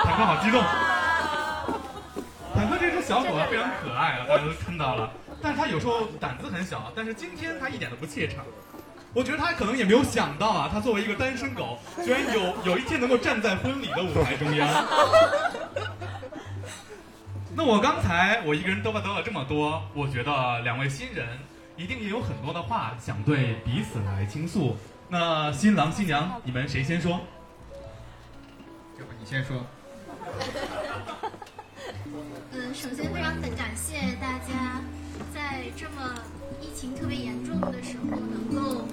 [0.03, 0.61] 坦克好激动。
[2.55, 5.11] 坦克这只小狗啊，非常可爱啊，大家都看到了。
[5.45, 8.43] 但是他有时候胆子很小，但是今天他一点都不怯场。
[9.13, 14.67] 我觉得他可能也没有想到啊，他作为一个单身狗，居然有 有一天能够站在婚礼的舞台中央。
[17.55, 21.27] 那我刚才我一个人嘚吧嘚了这么多，我觉得两位新人
[21.77, 24.75] 一定也有很多的话想对彼此来倾诉。
[25.07, 27.19] 那新郎新娘，你们谁先说？
[28.99, 29.57] 要不你先说。
[32.51, 34.81] 嗯，首先非常的感谢大家，
[35.33, 36.13] 在这么
[36.61, 38.87] 疫情特别严重的时候，能够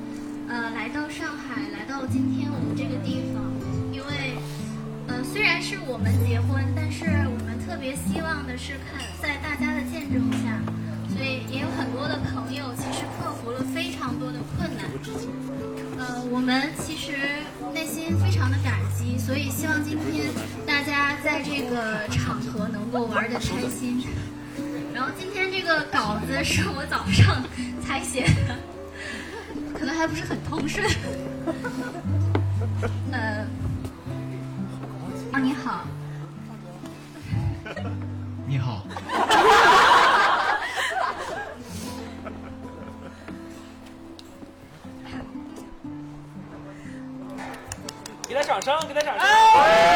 [0.48, 3.42] 呃来到上海，来到今天我们这个地方。
[3.92, 4.36] 因为
[5.08, 10.60] 呃虽然是我们结婚，但是我们特别希望的是看在大家的见证下，
[11.14, 14.86] 所以也有很多的朋友其实克服了非常多的困难。
[15.98, 17.12] 呃，我们其实
[17.72, 20.26] 内心非常的感激，所以希望今天
[20.66, 24.02] 大家在这个场合能够玩的开心。
[24.94, 27.42] 然后今天这个稿子是我早上
[27.84, 28.56] 才写的，
[29.78, 30.84] 可能还不是很通顺。
[33.10, 33.46] 呃，
[35.32, 35.84] 啊，你好，
[38.46, 38.84] 你好，
[48.28, 49.91] 给他掌声，给他掌声，加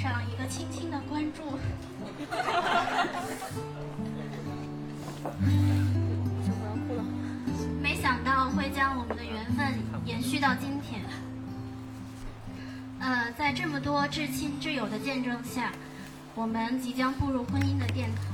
[0.00, 1.42] 上一个轻轻的关注。
[7.82, 9.74] 没想到会将我们的缘分
[10.06, 11.02] 延续到今天。
[12.98, 15.70] 呃，在这么多至亲至友的见证下，
[16.34, 18.24] 我们即将步入婚姻的殿堂。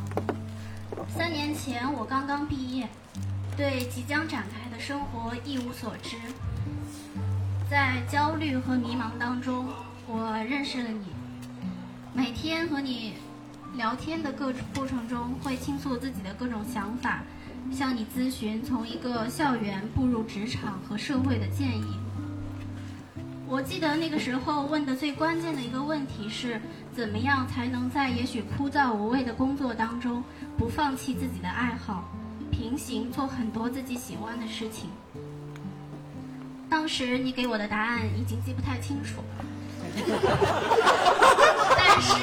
[1.09, 2.89] 三年前我刚刚毕业，
[3.57, 6.17] 对即将展开的生活一无所知，
[7.69, 9.67] 在焦虑和迷茫当中，
[10.07, 11.16] 我认识了你。
[12.17, 13.13] 每天和你
[13.77, 17.23] 聊天的各过程中，会倾诉自己的各种想法，
[17.71, 21.99] 向你咨询从一个校园步入职场和社会的建议。
[23.47, 26.59] 我记得那个时候问的最关键的一个问题是：
[26.97, 30.25] 怎么样才能在也许枯燥无味的工作当中，
[30.57, 32.03] 不放弃自己的爱好，
[32.51, 34.89] 平行做很多自己喜欢的事情？
[36.71, 39.21] 当时你给我的答案已经记不太清楚
[42.01, 42.15] 是，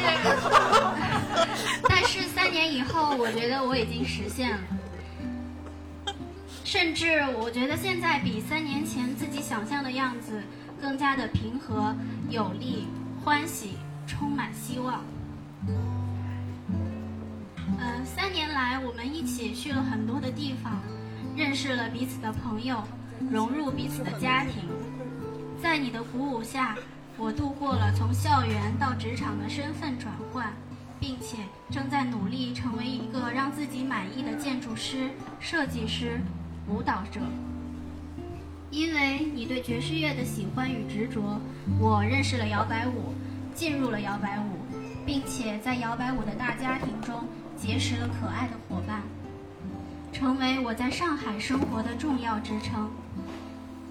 [1.90, 4.62] 但是三年以后，我觉得我已经实现了。
[6.64, 10.42] 甚至我觉得现在比三年前自己想象的样子
[10.82, 11.96] 更加的平和、
[12.30, 12.88] 有力、
[13.24, 15.04] 欢喜，充满希望。
[17.80, 20.82] 呃，三年来我们一起去了很多的地方，
[21.36, 22.82] 认识了彼此的朋友，
[23.30, 24.64] 融入彼此的家庭。
[25.62, 26.76] 在你的鼓舞下，
[27.18, 30.52] 我度过了从校园到职场的身份转换，
[31.00, 31.38] 并且
[31.70, 36.20] 正在努力成为一个让自己满意的建筑师、设计师、
[36.68, 37.22] 舞蹈者。
[38.72, 41.40] 因为你对爵士乐的喜欢与执着，
[41.80, 43.14] 我认识了摇摆舞，
[43.54, 44.58] 进入了摇摆舞，
[45.06, 47.24] 并且在摇摆舞的大家庭中
[47.56, 49.04] 结识了可爱的伙伴，
[50.12, 52.90] 成为我在上海生活的重要支撑。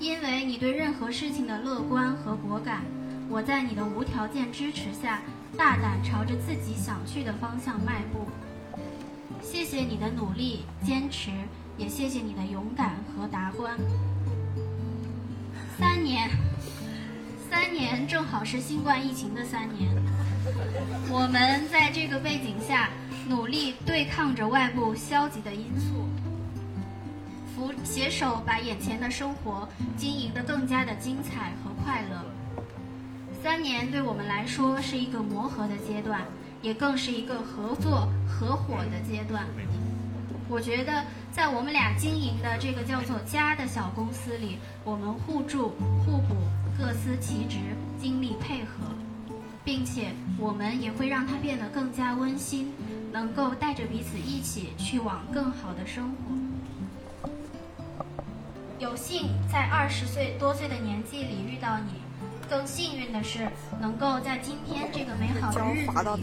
[0.00, 2.82] 因为你对任何事情的乐观和果敢，
[3.28, 5.20] 我在你的无条件支持下，
[5.56, 8.26] 大胆朝着自己想去的方向迈步。
[9.40, 11.30] 谢谢你的努力、坚持，
[11.76, 13.76] 也谢谢你的勇敢和达观。
[15.78, 16.30] 三年，
[17.50, 19.90] 三年正好是新冠疫情的三年，
[21.11, 22.90] 我们在这个背景下
[23.28, 26.06] 努力对抗着外部消极的因素。
[27.54, 32.32] 扶携手把眼前的生活经营得更加的精彩和快乐。
[33.42, 36.22] 三年对我们来说是一个磨合的阶段，
[36.62, 39.44] 也更是一个合作合伙的阶段。
[40.48, 41.02] 我觉得
[41.33, 45.70] 在我们俩经营的这个叫做家的小公司里，我们互助
[46.05, 46.37] 互补，
[46.78, 47.59] 各司其职，
[48.00, 48.87] 精力配合，
[49.64, 52.72] 并且我们也会让它变得更加温馨，
[53.12, 57.26] 能够带着彼此一起去往更好的生活。
[58.78, 62.02] 有幸在二十岁多岁的年纪里遇到你，
[62.53, 63.49] 更幸运的是
[63.81, 66.23] 能够在今天这个美好的日子里，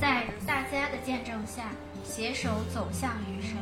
[0.00, 1.64] 在大家的见证下，
[2.02, 3.58] 携手走向余生。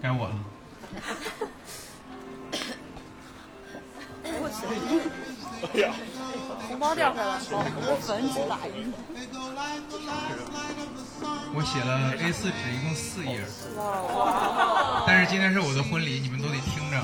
[0.00, 0.36] 该我了。
[5.74, 5.92] 哎呀，
[6.68, 8.56] 红包掉下来，了，我粉起来。
[11.54, 13.40] 我写了 A4 纸，一共四页。
[15.06, 16.98] 但是今天是我的婚礼，你们都得听着。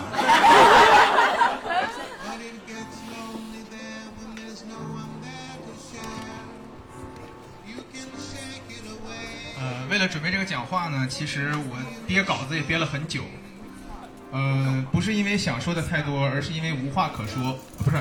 [9.58, 11.76] 呃，为了准备这个讲话呢，其实我
[12.06, 13.22] 憋稿子也憋了很久。
[14.30, 17.58] 呃，不是因为想说的太多，而是因为无话可说。
[17.78, 17.96] 不是，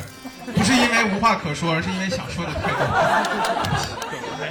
[0.52, 4.03] 不是因为无话可说，而是因为想说的太多，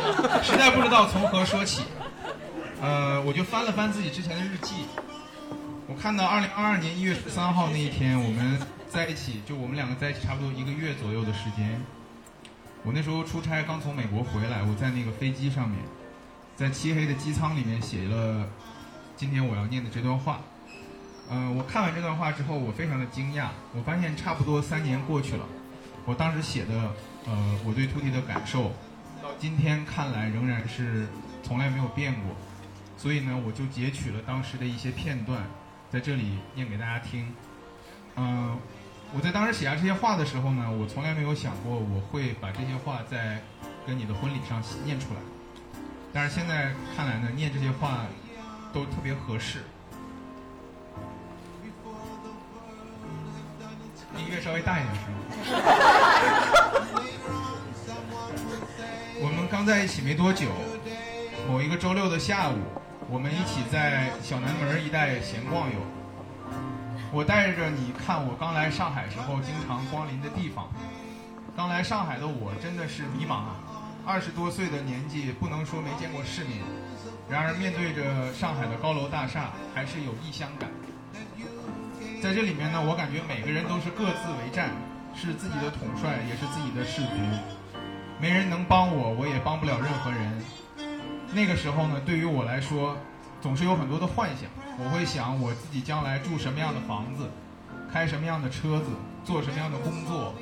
[0.42, 1.82] 实在不知道从何说起。
[2.80, 4.86] 呃，我就翻了翻自己之前的日记，
[5.86, 11.80] 我看到二零二二年一月十三号那一天，我们在一起，就我们两个在一起差不多一个月左右的时间。
[12.82, 15.78] 我那时候出差刚从美国回来，我在那个飞机上面，
[16.56, 18.44] 在漆黑的机舱里面写了
[19.16, 20.40] 今天我要念的这段话。
[21.30, 25.46] 嗯、我看完这段话之后，我非常的惊讶，我发现差不多三年过去了，
[26.04, 26.74] 我当时写的，
[27.26, 28.72] 呃，我对 Tuti 的感受，
[29.42, 31.08] 今天看来仍然是
[31.42, 32.30] 从来没有变过，
[32.96, 35.42] 所以呢，我就截取了当时的一些片段，
[35.90, 37.26] 在这里念给大家听。
[38.14, 38.56] 嗯、
[39.12, 43.42] 我在当时写下这些话的时候呢，我从来没有想过我会把这些话在
[43.84, 45.18] 跟你的婚礼上念出来，
[46.12, 48.06] 但是现在看来呢，念这些话
[48.72, 49.58] 都特别合适。
[54.16, 55.18] 音乐稍微大一点是吗？
[59.62, 60.48] 刚在一起没多久，
[61.48, 62.58] 某一个周六的下午，
[63.08, 65.78] 我们一起在小南门一带闲逛游。
[67.12, 70.66] 我带着你看我刚来上海时候经常光临的地方。
[71.56, 73.54] 刚来上海的我真的是迷茫啊，
[74.04, 76.58] 二十多岁的年纪，不能说没见过世面，
[77.30, 80.68] 然而面对着上海的高楼大厦，还是有异乡感。
[82.20, 84.70] 在这里面呢，我感觉每个人都是各自为战，
[85.14, 87.61] 是自己的统帅，也是自己的士卒。
[88.22, 90.40] 没人能帮我，我也帮不了任何人。
[91.34, 92.96] 那个时候呢，对于我来说，
[93.40, 94.48] 总是有很多的幻想。
[94.78, 97.28] 我会想我自己将来住什么样的房子，
[97.92, 98.90] 开什么样的车子，
[99.24, 100.34] 做什么样的工作，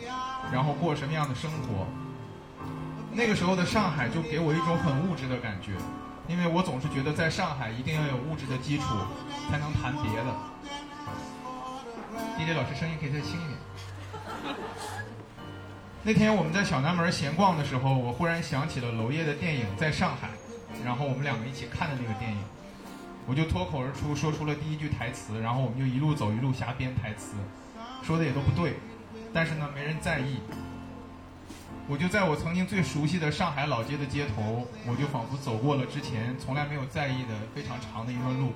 [0.53, 1.87] 然后过什么样的生活。
[3.15, 5.73] 那个时候的上海就给我一种很物质的感觉，
[6.29, 8.85] 因为我总是觉得在上海一定要有物质的基础，
[9.51, 10.37] 才能谈别的。
[12.37, 13.59] DJ 老师声音可以再轻一点。
[16.03, 20.29] 那天我们在小南门闲逛的时候，我忽然想起了娄烨的电影《在上海》，
[20.83, 22.39] 然后我们两个一起看的那个电影。
[23.27, 27.35] 我就脱口而出说出了第一句台词，然后我们就一路走一路瞎编台词，
[28.03, 28.77] 说的也都不对，
[29.35, 30.39] 但是呢没人在意。
[31.87, 38.55] 我就在我曾经最熟悉的上海老街的街头，我就仿佛走过了之前从来没有在意的非常长的一段路。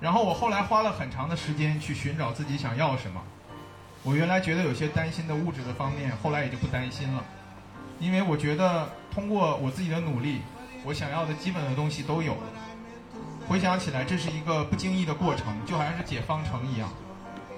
[0.00, 3.22] 然后我后来花了很长的时间去寻找自己想要什么。
[4.04, 7.24] 我原来觉得有些担心的物质的方面，后来也就不担心了，
[7.98, 10.42] 因为我觉得通过我自己的努力，
[10.84, 12.36] 我想要的基本的东西都有。
[13.48, 16.90] 回想起来，这是一个不经意的过程，就好像是解方程一样，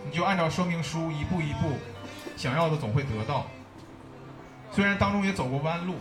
[0.04, 1.78] 你就按照说明书一步一步，
[2.36, 3.44] 想要的总会得到。
[4.70, 5.96] 虽然当中也走过弯路，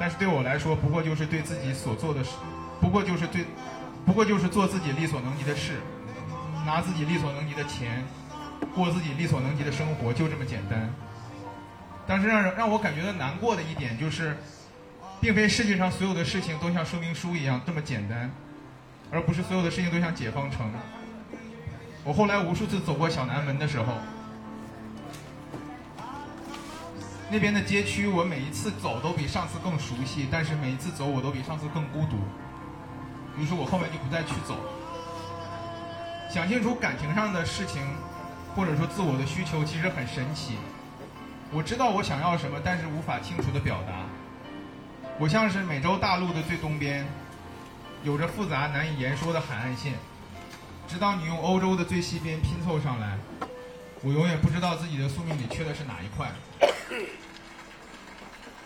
[0.00, 2.30] 但是对我来说，不过就是对自己所做的事，
[2.80, 3.44] 不过就是对，
[4.04, 5.80] 不过就是做自己力所能及的事，
[6.66, 8.04] 拿自己力所能及的钱，
[8.74, 10.92] 过自己力所能及的生活，就这么简单。
[12.06, 14.36] 但是让人让我感觉到难过的一点就是，
[15.20, 18.30] 并非世界上所有的事情都像说明书一样这么简单，
[19.10, 20.70] 而不是所有的事情都像解方程。
[22.04, 23.94] 我后来无数次走过小南门的时候。
[27.30, 32.18] 那边的街区，我每一次走都比上次更熟悉，但是每一次走我都比上次更孤独。
[33.38, 34.54] 于是我后面就不再去走。
[36.30, 37.82] 想清楚感情上的事情，
[38.54, 40.56] 或者说自我的需求，其实很神奇。
[41.52, 44.06] 我知道我想要什么，但是无法清楚的表达。
[45.18, 47.06] 我像是美洲大陆的最东边，
[48.02, 49.94] 有着复杂难以言说的海岸线，
[50.88, 53.16] 直到你用欧洲的最西边拼凑上来，
[54.02, 56.32] 我永远不知道自己的宿命里缺的是哪一块。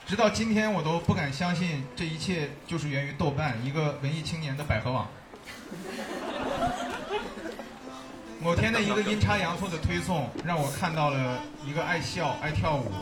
[0.06, 5.06] 直到今天，我都不敢相信这一切就是源于豆瓣，一个文艺青年的百合网。
[8.40, 12.92] 某天的一个阴差阳错的推送，让我看到了一个爱笑、爱跳舞、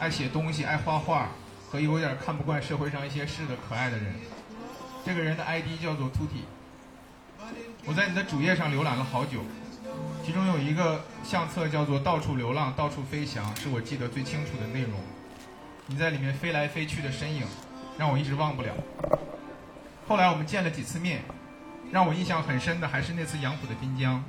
[0.00, 1.28] 爱写东西、爱画画
[1.70, 4.14] 和有点看不惯社会上一些事的可爱的人。
[5.06, 6.42] 这个人的 ID 叫做 Tuti。
[7.84, 9.44] 我在你的主页上浏览了好久，
[10.24, 14.92] 其中有一个相册叫做“到处流浪，到处飞翔”，是我记得最清楚的内容。
[15.86, 17.44] 你在里面飞来飞去的身影，
[17.96, 18.72] 让我一直忘不了。
[20.08, 21.22] 后来我们见了几次面，
[21.92, 24.22] 让我印象很深的还是那次杨浦的滨江。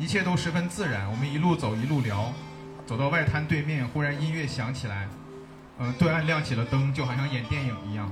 [0.00, 2.32] 一切都十分自然，我们一路走一路聊，
[2.86, 5.06] 走到外滩对面，忽然音乐响起来，
[5.78, 8.10] 嗯、对岸亮起了灯，就好像演电影一样。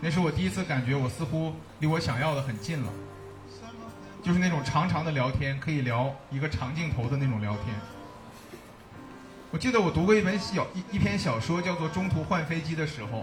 [0.00, 2.90] 那是我第一次感觉我似乎离我想要的很近了，
[4.22, 7.66] 就是那种长长的聊天，可以聊一个长镜头的那种聊天。
[9.50, 13.18] 我记得我读过一本小一一篇小说，叫做《中途换飞机的时候》，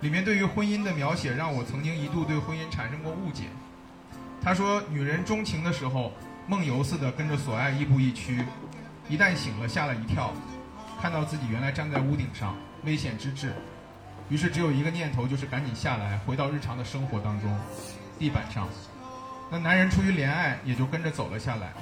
[0.00, 3.44] 里面对于婚姻的描写让我曾经一度对婚姻产生过误解。
[4.42, 6.12] 他说，女人钟情的时候，
[6.46, 8.44] 梦游似的跟着所爱亦步亦趋，
[9.08, 10.32] 一旦醒了吓了一跳，
[11.00, 12.54] 看到自己原来站在屋顶上，
[12.84, 13.54] 危险之至，
[14.28, 17.58] 于是只有一个念头，就是赶紧下来，回到日常的生活当中，
[18.18, 18.68] 地板上。
[19.50, 21.72] 那男人出于怜爱，也就跟着走了下来。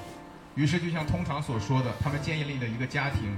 [0.55, 3.37] 于是，就像通常所说的，他们建立了一个家庭，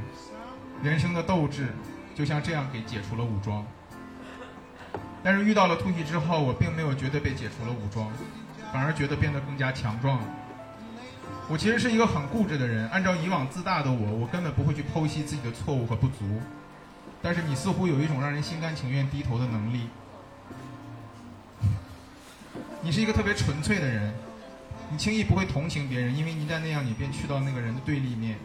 [0.82, 1.68] 人生的斗志
[2.14, 3.64] 就像这样给解除了武装。
[5.22, 8.10] 但是遇到了突袭之后，我并没有觉得被解除了武装，
[8.72, 10.26] 反而觉得变得更加强壮了。
[11.46, 16.40] 我其实是一个很固执的人，按照以往自大的我，我根本不会去剖析自己的错误和不足。
[17.20, 19.88] 但是你似乎有一种让人心甘情愿低头的能力。
[22.80, 24.12] 你是一个特别纯粹的人，
[24.90, 28.38] 你轻易不会同情别人，因为一旦那样，你便去到那个人的对立面。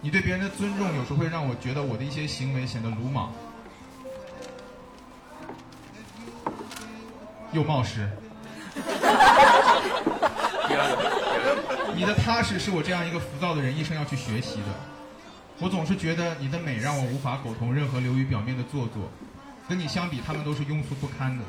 [0.00, 3.32] 你对别人的尊重，有时候会让我觉得我的一些行为显得鲁莽，
[7.52, 8.08] 又冒失。
[11.96, 14.66] 你的踏实是我这样一个浮躁的人一生要去学习的。
[15.60, 19.08] 我总是觉得你的美让我无法苟同任何流于表面的做作，
[19.68, 21.44] 跟你相比，他们都是庸俗不堪的。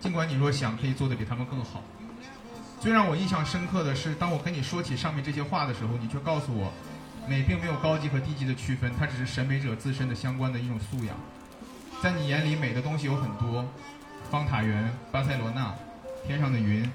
[0.00, 1.82] 尽管你若想，可以做得比他们更好。
[2.80, 6.72] 最让我印象深刻的是，当我跟你说起上面这些话的时候，你却告诉我，
[7.28, 11.16] 美并没有高级和低级的区分，它只是审美者自身的相关的一种素养。
[12.02, 13.64] 在你眼里，美的东西有很多，
[14.30, 15.72] 方塔园、巴塞罗那、
[16.26, 16.90] 天上的云、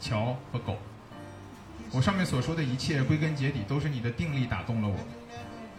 [0.00, 0.76] 桥和狗。
[1.92, 4.96] 我上面所说的一切，归根结底都是你的定力打动了我，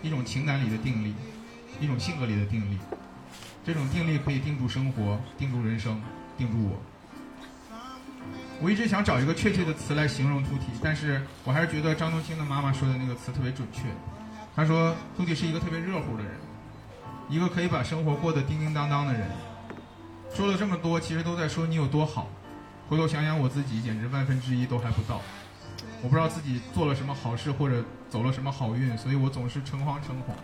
[0.02, 1.14] 一种情感里的定力，
[1.80, 2.78] 一种性格里的定力。
[3.66, 6.02] 这种定力可以定住生活，定住人生，
[6.38, 6.78] 定住我。
[8.60, 13.82] 我一直想找一个确切的词来形容秃体，但是我还是觉得张东青的妈妈说的那个词特别准确。
[14.56, 16.32] 她说秃体是一个特别热乎的人，
[17.30, 19.30] 一个可以把生活过得叮叮当当的人。
[20.34, 22.30] 说了这么多，其实都在说你有多好。
[22.88, 25.22] 回头想想我自己，简直万分之一都还不到。
[26.02, 30.36] 我不知道自己做了什么好事或者走了什么好运，所以我总是诚惶诚恐，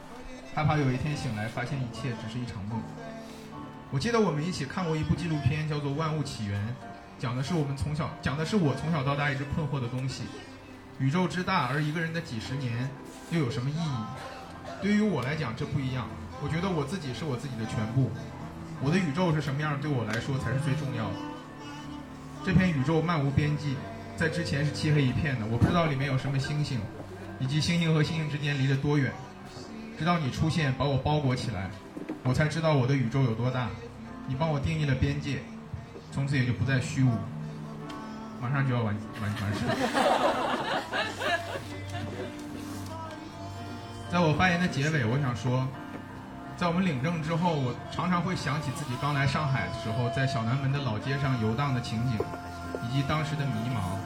[0.54, 2.82] 害怕有一天醒来发现一切只是一场梦。
[3.92, 6.60] 我记得我们一起看过一部纪录片，叫做《万物起源》，
[7.20, 10.24] 讲的是我们从小讲的是我从小到大一直困惑的东西。
[11.00, 12.90] 宇宙之大，而一个人的几十年
[13.30, 14.04] 又有什么意义？
[14.82, 16.08] 对于我来讲，这不一样。
[16.42, 18.12] 我觉得我自己是我自己的全部，
[18.82, 21.16] 我的宇宙是什么样，对我来说才是最重要的。
[22.46, 23.76] 这片宇宙漫无边际，
[24.16, 26.80] 在之前是漆黑一片的，我不知道里面有什么星星，
[27.40, 29.12] 以及星星和星星之间离得多远。
[29.98, 31.70] 直到你出现，把我包裹起来，
[32.24, 33.70] 我才知道我的宇宙有多大。
[34.28, 35.40] 你帮我定义了边界，
[36.12, 37.12] 从此也就不再虚无。
[38.42, 39.60] 马上就要完完完事。
[44.12, 45.68] 在我发言的结尾，我想说，
[46.56, 52.18] 在我们领证之后，我常常会想起自己刚来上海的时候，在小南门的老街上游荡的情景，
[52.84, 54.03] 以及当时的迷茫。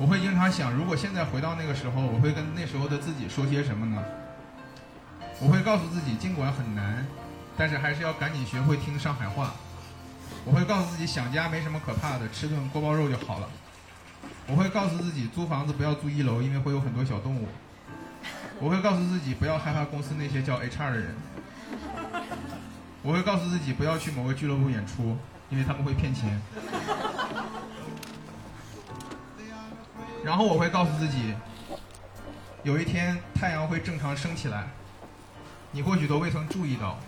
[0.00, 4.02] 我会经常想，如果现在回到那个时候，我会跟那时候的自己说些什么呢？
[5.38, 7.06] 我会告诉自己，尽管很难，
[7.54, 9.52] 但是还是要赶紧学会听上海话。
[10.46, 13.48] 我会告诉自己，想家没什么可怕的，吃顿锅包肉就好了。
[14.46, 17.46] 我会告诉自己，租房子不要租一楼，因为会有很多小动物。
[18.58, 21.14] 我会告诉自己，不要害怕公司那些叫 HR 的人。
[23.02, 25.18] 我会告诉自己，不要去某个俱乐部演出，
[25.50, 26.40] 因为他们会骗钱。
[30.24, 31.34] 然后我会告诉自己，
[32.62, 34.68] 有一天太阳会正常升起来，
[35.72, 36.98] 你或许都未曾注意到，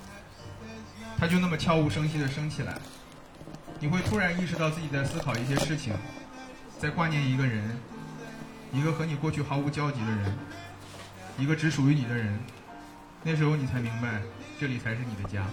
[1.18, 2.74] 它就那么悄无声息地升起来。
[3.78, 5.92] 你会突然意识到自己在思考一些事情，
[6.78, 7.76] 在挂念一个人，
[8.72, 10.38] 一个和你过去毫无交集的人，
[11.36, 12.38] 一个只属于你的人。
[13.24, 14.22] 那时候你才明白，
[14.58, 15.44] 这里才是你的家。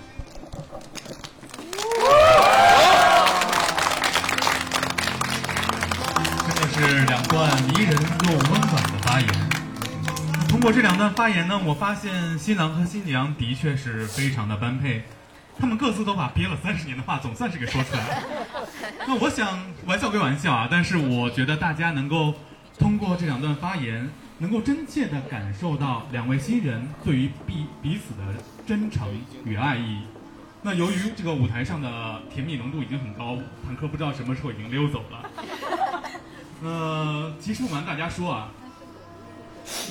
[6.79, 9.29] 是两段迷人又温暖的发言。
[10.47, 15.03] 通过这两段发言呢，我发现新郎和新娘的确是非常的般配，
[15.59, 18.23] 他们各自都把憋了三十年的话总算是给说出来了。
[19.05, 22.33] 那我想，玩笑归玩笑啊，但是我觉得大家能够
[22.77, 29.05] 通过这两段发言，能够真切的感受到两位新人对于彼彼此的真诚
[29.43, 30.03] 与爱意。
[30.61, 35.29] 那由于这个舞台上的甜蜜浓度已经很高，坦克不知道什么时候已经溜走了。
[36.61, 38.49] 呃，其实不瞒大家说啊，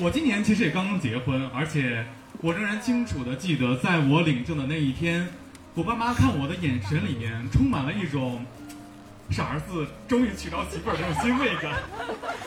[0.01, 2.05] 我今年其实也刚刚结婚，而且
[2.41, 5.29] 我仍然清楚的记得，在我领证的那一天，
[5.75, 8.45] 我爸妈看我的眼神里面充满了一种
[9.31, 11.73] 傻儿子终于娶到媳妇儿的那种欣慰感。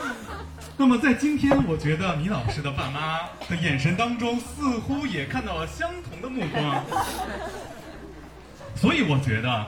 [0.78, 3.19] 那么在今天，我觉得米老师的爸妈
[3.49, 6.84] 的眼神当中，似乎也看到了相同的目光。
[8.76, 9.67] 所以我觉得，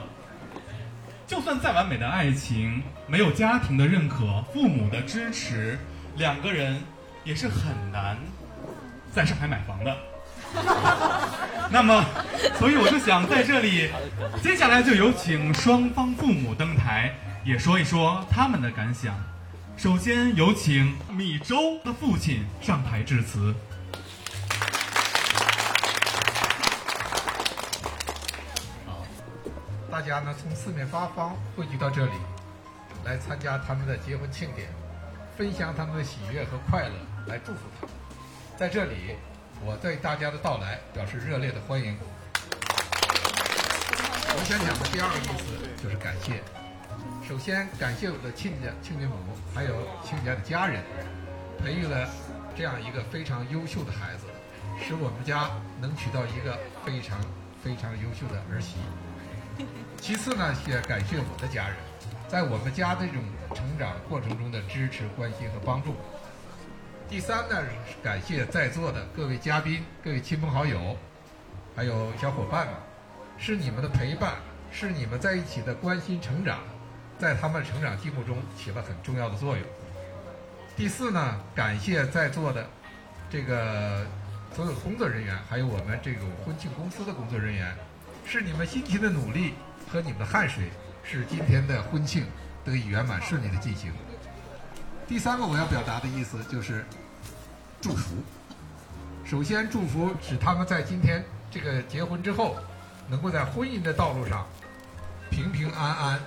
[1.34, 5.76] 就算再完美的爱情，没有家庭的认可、父母的支持，
[6.16, 6.80] 两个人
[7.24, 8.16] 也是很难
[9.12, 9.96] 在上海买房的。
[11.72, 12.04] 那么，
[12.56, 13.90] 所以我就想在这里，
[14.44, 17.12] 接下来就有请双方父母登台，
[17.44, 19.12] 也说一说他们的感想。
[19.76, 23.52] 首先有请米粥的父亲上台致辞。
[30.04, 32.12] 家呢从四面八方汇聚到这里，
[33.04, 34.68] 来参加他们的结婚庆典，
[35.36, 36.94] 分享他们的喜悦和快乐，
[37.26, 37.94] 来祝福他们。
[38.56, 39.16] 在这里，
[39.64, 41.96] 我对大家的到来表示热烈的欢迎。
[44.36, 46.42] 我想讲的第二个意思就是感谢。
[47.26, 49.16] 首先感谢我的亲家、亲家母，
[49.54, 50.82] 还有亲家的家人，
[51.62, 52.06] 培育了
[52.54, 54.26] 这样一个非常优秀的孩子，
[54.78, 55.48] 使我们家
[55.80, 57.18] 能娶到一个非常
[57.62, 58.76] 非常优秀的儿媳。
[60.00, 61.76] 其次呢，也感谢我的家人，
[62.28, 63.22] 在我们家这种
[63.54, 65.94] 成长过程中的支持、关心和帮助。
[67.08, 67.62] 第三呢，
[68.02, 70.96] 感谢在座的各位嘉宾、各位亲朋好友，
[71.76, 72.74] 还有小伙伴们，
[73.38, 74.34] 是你们的陪伴，
[74.72, 76.60] 是你们在一起的关心成长，
[77.18, 79.66] 在他们成长进步中起了很重要的作用。
[80.76, 82.66] 第四呢，感谢在座的
[83.30, 84.06] 这个
[84.52, 87.76] 所有工作人员，还有我们这种婚庆公司的工作人员，
[88.26, 89.54] 是你们辛勤的努力
[89.90, 90.70] 和你们的汗水，
[91.04, 92.26] 使今天的婚庆
[92.64, 93.92] 得以圆满顺利的进行。
[95.06, 96.84] 第三个我要表达的意思就是
[97.80, 98.16] 祝福。
[99.24, 102.56] 首先祝福使他们在今天这个结婚之后，
[103.08, 104.46] 能够在婚姻的道路上
[105.30, 106.20] 平平安安、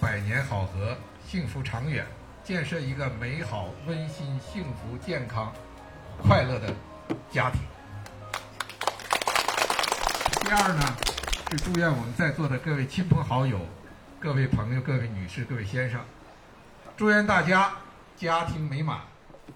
[0.00, 0.96] 百年好合、
[1.28, 2.06] 幸福长远，
[2.44, 5.52] 建设一个美好、温馨、幸福、健康、
[6.22, 6.74] 快乐的
[7.30, 7.60] 家庭。
[10.42, 10.96] 第二呢，
[11.50, 13.58] 是祝愿我们在座的各位亲朋好友、
[14.20, 15.98] 各位朋友、各位女士、各位先生，
[16.94, 17.72] 祝愿大家
[18.18, 19.00] 家庭美满，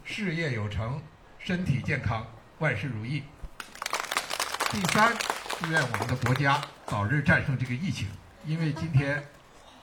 [0.03, 1.03] 事业有成，
[1.39, 2.27] 身体健康，
[2.61, 3.23] 万事如意。
[4.71, 5.13] 第三，
[5.59, 8.09] 祝愿我们的国家早日战胜这个疫情，
[8.47, 9.23] 因为今天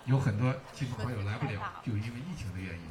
[0.05, 2.85] 有很多亲朋好友来不了，就因为疫情的原因，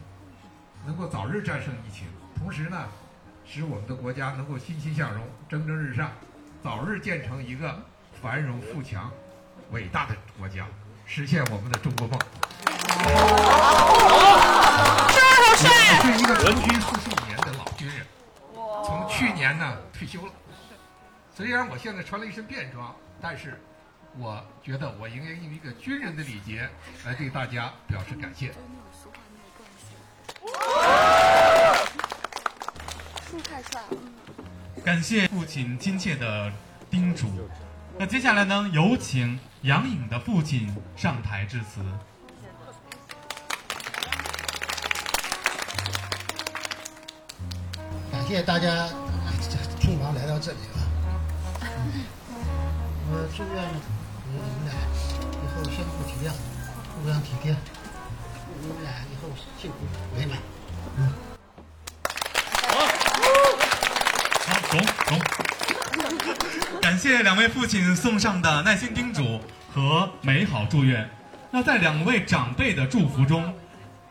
[0.87, 2.07] 能够早日战胜疫情，
[2.37, 2.87] 同时呢，
[3.45, 6.13] 使我们的国家能够欣欣向荣、蒸蒸日上，
[6.63, 7.85] 早日建成一个
[8.21, 9.11] 繁荣富强、
[9.71, 10.67] 伟大的国家，
[11.07, 12.19] 实现我们的中国梦。
[15.51, 15.57] 我
[16.03, 18.05] 是一个从军四十五年的老军人，
[18.85, 20.33] 从去年呢退休了。
[21.35, 23.61] 虽然我现在穿了一身便装，但是
[24.17, 26.69] 我觉得我应该用一个军人的礼节
[27.05, 28.53] 来对大家表示感谢。
[33.31, 33.97] 树太帅了。
[34.85, 36.53] 感谢父亲亲切的
[36.91, 37.49] 叮嘱。
[38.01, 41.83] 那接下来呢，有请杨颖的父亲上台致辞。
[48.13, 48.89] 感谢大家
[49.51, 50.87] 这匆忙来到这里啊！
[53.11, 53.65] 我祝愿
[54.31, 54.73] 你们俩
[55.33, 56.31] 以后相互体谅，
[57.03, 57.57] 互相体贴，
[58.61, 59.29] 你们俩以后
[59.61, 59.77] 幸福
[60.17, 60.39] 美满。
[60.99, 61.13] 嗯。
[62.69, 65.48] 好，走走。
[66.81, 69.41] 感谢两位父亲送上的耐心叮嘱
[69.73, 71.09] 和美好祝愿。
[71.51, 73.55] 那在两位长辈的祝福中，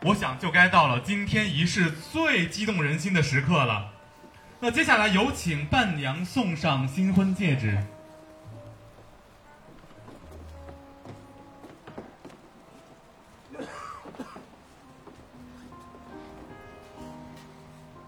[0.02, 3.90] 我想就该到了今天仪式最激动人心的时刻了。
[4.60, 7.78] 那接下来有请伴娘送上新婚戒指。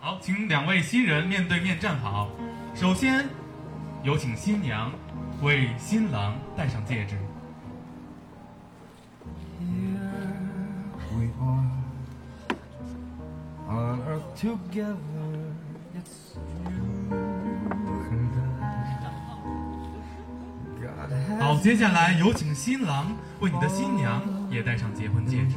[0.00, 2.30] 好，请两位新人面对面站好。
[2.74, 3.28] 首先，
[4.02, 4.90] 有请新娘
[5.42, 7.16] 为新郎戴上戒指。
[21.38, 25.56] 好，接下来有请新郎为你的新娘也戴上结婚戒指。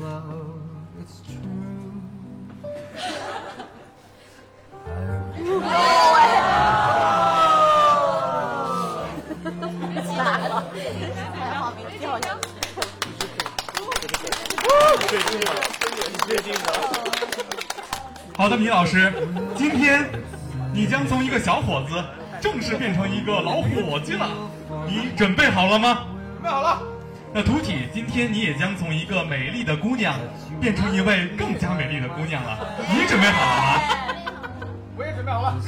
[15.13, 15.53] 确定吗？
[16.09, 16.61] 你确定吗？
[18.35, 19.13] 好的，米老师，
[19.55, 20.09] 今天
[20.73, 22.03] 你将从一个小伙子
[22.41, 24.27] 正式变成一个老伙计了，
[24.87, 26.07] 你准备好了吗？
[26.33, 26.81] 准备好了。
[27.31, 30.15] 那图体，今天你也将从一个美丽的姑娘
[30.59, 32.57] 变成一位更加美丽的姑娘了，
[32.89, 33.83] 你准备好了吗？
[34.97, 35.61] 我也准备好了。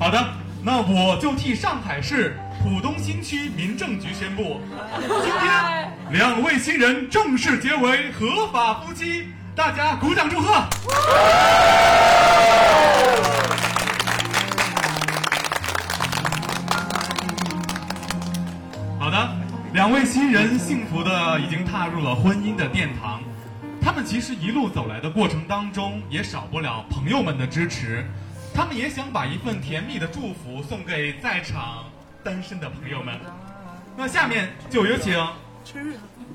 [0.00, 0.26] 好的，
[0.60, 4.60] 那我就替上海市浦东新区民政局宣布，
[4.98, 9.26] 今天两位新人正式结为合法夫妻，
[9.56, 10.52] 大家鼓掌祝贺。
[19.00, 19.36] 好的，
[19.72, 23.20] 两位新人幸福的已经踏入了婚姻的殿堂。
[23.82, 28.04] 他们其实一路走来的过程当中，也少不了朋友们的支持。
[28.54, 31.84] 他们也想把一份甜蜜的祝福送给在场
[32.22, 33.18] 单身的朋友们。
[33.96, 35.12] 那下面就有请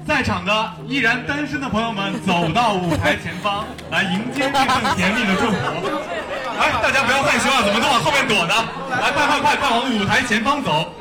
[0.05, 5.55] 在场的依然单身的朋友们走到舞台前方，来迎接这份甜蜜的祝福。
[6.59, 8.53] 哎，大家不要害羞啊，怎么都往后面躲呢？
[8.89, 10.93] 来，快快快快往舞台前方走。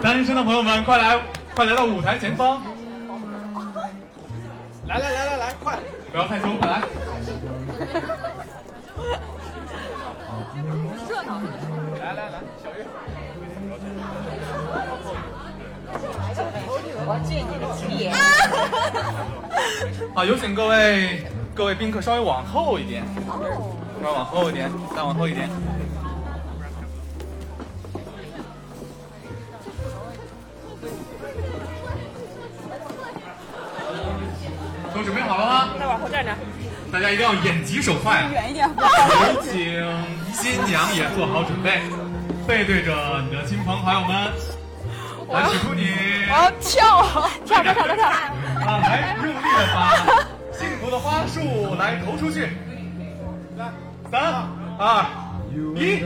[0.00, 1.20] 单身的朋友们，快来，
[1.54, 2.62] 快来到舞台前方。
[4.86, 5.78] 来来来来来，快！
[6.10, 6.80] 不要害羞，快来。
[11.08, 11.40] 热闹。
[12.00, 12.40] 来来来，
[17.10, 18.12] 我借你的钱。
[20.14, 23.02] 好， 有请各位各位宾客稍微往后一点，
[24.02, 25.48] 稍微往后一点，再往后一点。
[34.94, 35.68] 都准备好了吗？
[35.78, 36.30] 再往后站着。
[36.92, 38.28] 大家一定要眼疾手快啊！
[38.30, 38.68] 远一点。
[38.68, 38.74] 有
[39.42, 39.54] 请
[40.34, 41.80] 新娘也做好准备，
[42.46, 44.32] 背对着你的亲朋好友们，
[45.30, 47.04] 来使出你我要跳，
[47.44, 48.08] 跳跳跳跳跳。
[48.08, 49.38] 啊，来用力的
[49.74, 49.76] 把
[50.52, 52.56] 幸福的花束来投出去。
[53.56, 53.70] 来，
[54.10, 54.48] 三
[54.78, 55.04] 二
[55.76, 56.02] 一。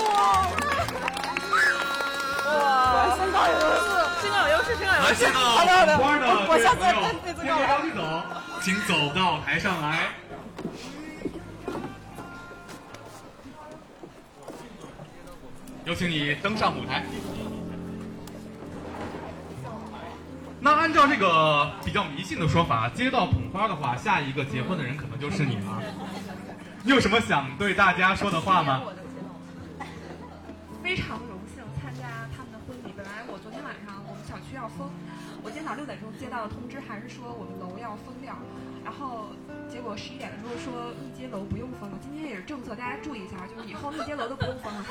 [2.49, 3.85] 哇，身高有优势，
[4.21, 5.21] 身高有优势，身高有，优势。
[5.25, 8.01] 的好的，花的我我下次各位朋友再再先别着急走，
[8.61, 10.09] 请走到台上来。
[15.85, 17.03] 有请你登上舞台。
[20.61, 25.83] 那按照这个比较迷信的说法，接到捧花的话，下一个结婚的人可能就是你了。
[26.83, 28.81] 你有什么想对大家说的话吗？
[30.81, 32.93] 非常荣幸参加他们的婚礼。
[32.95, 34.89] 本来我昨天晚上我们小区要封，
[35.43, 38.33] 我今天早上六点钟接到的通知，还是说我们楼要封掉，
[38.83, 39.27] 然后
[39.69, 41.99] 结果十一点的时候说密接楼不用封了。
[42.01, 44.81] 今天也是政策，大家注意一下，就是以后密接楼都不用封了。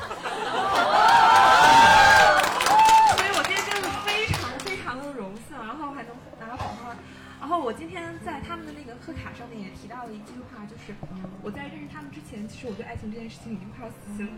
[3.17, 6.95] 所以我今天真的非常非常的荣幸，然后还能拿到捧花。
[7.41, 10.93] 然后我今天在他们的那个贺卡上面也提到了一句话，就是
[11.41, 14.33] 我在认识他们之前，其实我对爱情这件事情已经快要死心了。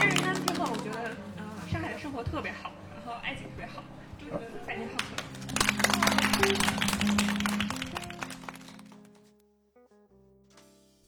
[0.00, 3.82] 但是认识他们之后，我觉得，呃，上海的生活特别好，然后爱情特别好，
[4.16, 5.16] 祝你们百年好合。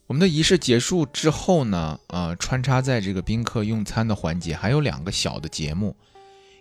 [0.09, 5.95] 我们的仪式结束之后呢，呃，穿插在这个宾客用餐的环节，还有两个小的节目，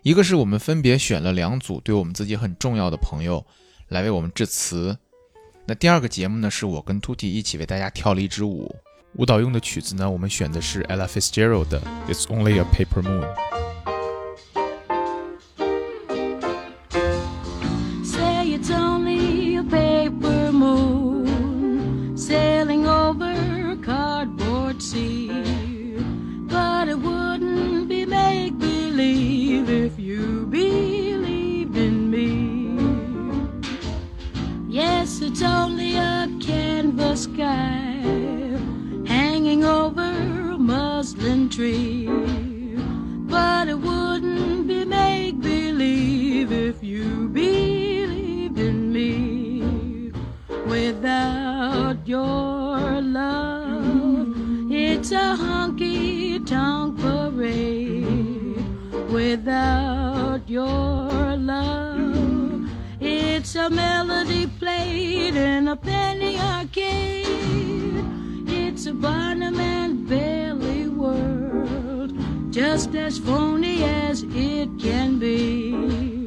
[0.03, 3.43] 一个是我们分别选了两组对我们自己很重要的朋友
[3.87, 4.95] 来为我们致辞，
[5.65, 8.75] 那第二个节目呢，是我跟 Tuti 一起为大家跳了一支舞，
[9.13, 13.27] 舞蹈用的曲子呢，我们选的是 Ella Fitzgerald 的 It's Only a Paper Moon。
[18.03, 25.29] Say it's only a paper moon sailing over a cardboard sea.
[26.47, 32.77] But it wouldn't be make believe if you believed in me.
[34.69, 37.88] Yes, it's only a canvas sky hanging
[39.69, 42.07] over a muslin tree.
[43.33, 50.11] But it wouldn't be make believe if you believed in me.
[50.65, 58.63] Without your love, it's a honky tonk parade.
[59.11, 67.58] Without your love, it's a melody played in a penny arcade.
[68.89, 72.11] A Barnum and Bailey world,
[72.49, 76.18] just as phony as it can be.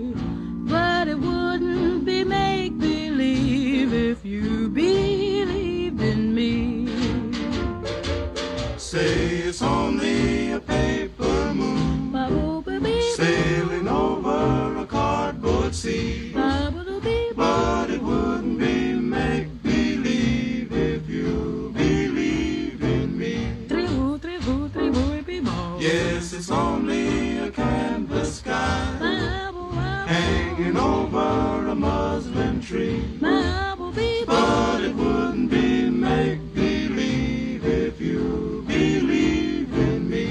[31.83, 33.03] Muslin tree.
[33.21, 40.27] But it wouldn't be make believe if you believe in me.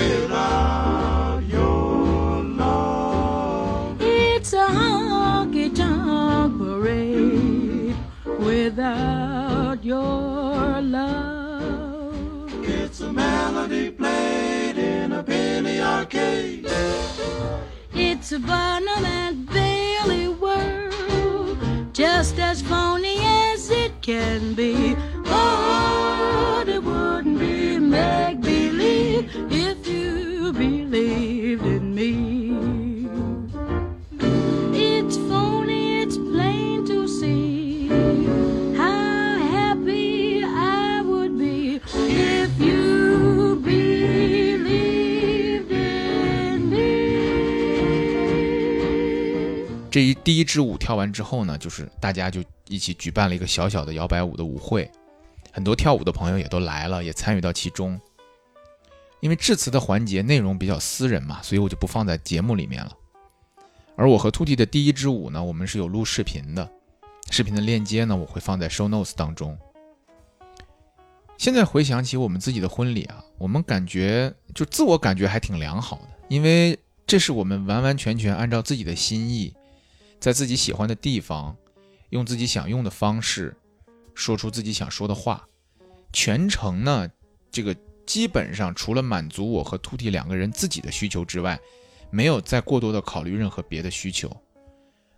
[0.00, 7.96] Without your love, It's a honky tonk parade
[8.48, 12.52] without your love.
[12.80, 16.66] it's a melody played in a penny arcade.
[17.94, 19.04] It's a Barnum
[31.24, 33.08] believed in me.
[34.72, 37.88] It's phony, it's plain to see
[38.76, 44.68] how happy I would be if you believed
[45.72, 46.84] in me.
[49.90, 54.90] 这一第一支舞跳完之后呢，就是大家就一起举办了一个小小的摇摆舞的舞会，
[55.52, 57.98] 很多跳舞的朋友也都来了，也参与到其中。
[59.24, 62.94] 因为致辞的环节内容比较私人嘛，所以我就不放在节目里面了。
[63.96, 66.70] 而我和兔弟的第一支舞呢，我们是有录视频的，
[67.30, 69.58] 视频的链接呢，我会放在 show notes 当中。
[71.38, 79.54] 现在回想起我们自己的婚礼啊，我们感觉就自我感觉还挺良好的，因为这是我们完完全全按照自己的心意，
[80.20, 81.56] 在自己喜欢的地方，
[82.10, 83.56] 用自己想用的方式，
[84.14, 85.48] 说出自己想说的话。
[86.12, 87.08] 全程呢，
[87.50, 87.74] 这个
[88.06, 91.58] 基本上除了满足我和兔弟两个人自己的需求之外，
[92.10, 94.30] 没有再过多的考虑任何别的需求。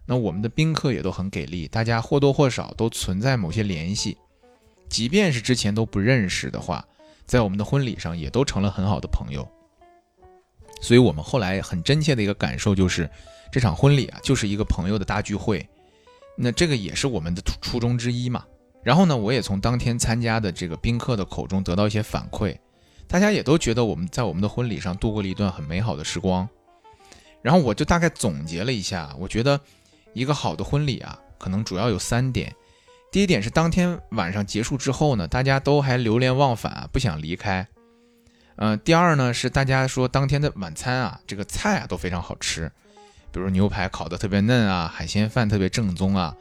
[0.06, 4.16] 那我们的宾客也都很给力，大家或多或少都存在某些联系，
[4.88, 6.86] 即便是之前都不认识的话，
[7.26, 9.46] 在我们的婚礼上也都成了很好的朋友。
[10.80, 13.10] 所以我们后来很真切的一个感受就是，
[13.50, 15.68] 这场婚礼啊，就是一个朋友的大聚会。
[16.36, 18.44] 那这个也是我们的初衷之一嘛。
[18.84, 22.56] 然后呢，我也从当天参加的这个宾客的口中得到一些反馈，
[23.08, 26.48] 大家也都觉得我们在我们的婚礼上度过了一段很美好的时光。
[27.42, 29.60] 然后我就大概总结了一下，我觉得
[30.12, 32.54] 一个好的婚礼啊，可能主要有三点。
[33.12, 37.66] 第一点是当天晚上结束之后呢，大家都还流连忘返，不想离开。
[38.56, 42.70] 嗯，第二呢是大家说当天的晚餐啊，这个菜啊都非常好吃，
[43.30, 46.34] 比如牛排烤得特别嫩啊，海鲜饭特别正宗啊。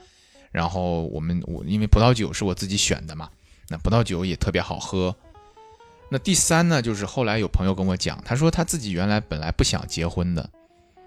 [0.51, 3.29] 然后我们我因为葡萄酒是我自己选的嘛，
[3.69, 5.15] 那葡萄酒也特别好喝。
[6.09, 10.49] 那第三呢，就是后来有朋友跟我讲，他说他自己原来本来不想结婚的。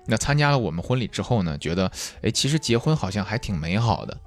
[0.06, 1.90] 那参加了我们婚礼之后呢，觉得
[2.22, 4.18] 哎，其实结婚好像还挺美好的。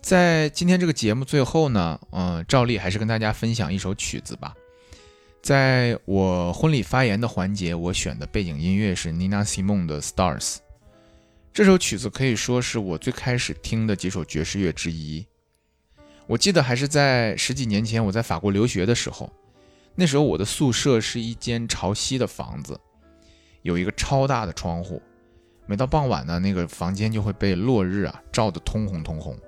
[0.00, 4.54] 在今天这个节目最后呢，嗯，照例还是跟大家分享一首曲子吧。
[5.42, 10.40] 在我婚礼发言的环节，我选的背景音乐是 Nina Simone 的《Stars》。
[11.52, 15.26] 这首曲子可以说是我最开始听的几首爵士乐之一。
[16.26, 19.30] 我记得还是在十几年前，我在法国留学的时候，
[19.94, 22.78] 那时候我的宿舍是一间朝西的房子。
[23.62, 25.00] 有一个超大的窗户，
[25.66, 29.38] 每到傍晚呢，那个房间就会被落日啊照得通红通红。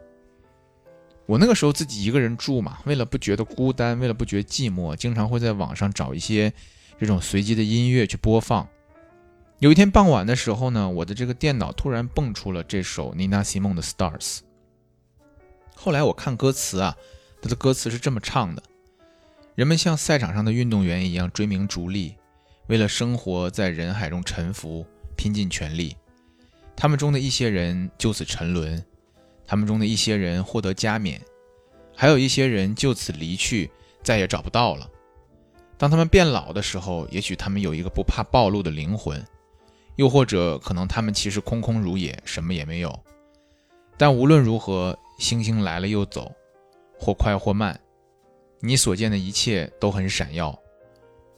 [1.27, 6.53] 我那个时候自己一个人住嘛，为了不觉得孤单，为了不觉寂寞，经常会在网上找一些
[7.01, 8.67] 这种随机的音乐去播放。
[9.59, 14.39] 有一天傍晚的时候呢，我的这个电脑突然蹦出了这首 Nina Simone 的《Stars》。
[15.79, 16.97] 后来我看歌词啊，
[17.41, 18.63] 他的歌词是这么唱的：
[19.55, 22.17] 人们像赛场上的运动员一样追名逐利。
[22.67, 24.85] 为了生活在人海中沉浮，
[25.17, 25.97] 拼尽全力。
[26.75, 28.85] 他们中的一些人就此沉沦，
[29.47, 31.21] 他们中的一些人获得加冕，
[31.95, 33.71] 还有一些人就此离去，
[34.03, 34.91] 再也找不到了。
[35.79, 39.25] 当他们变老的时候，也许他们有一个不怕暴露的灵魂，
[39.95, 42.99] 又或者可能他们其实空空如也，什么也没有。
[43.97, 46.33] 但无论如何，星星来了又走，
[46.99, 47.79] 或快或慢，
[48.61, 50.59] 你所见的一切都很闪耀。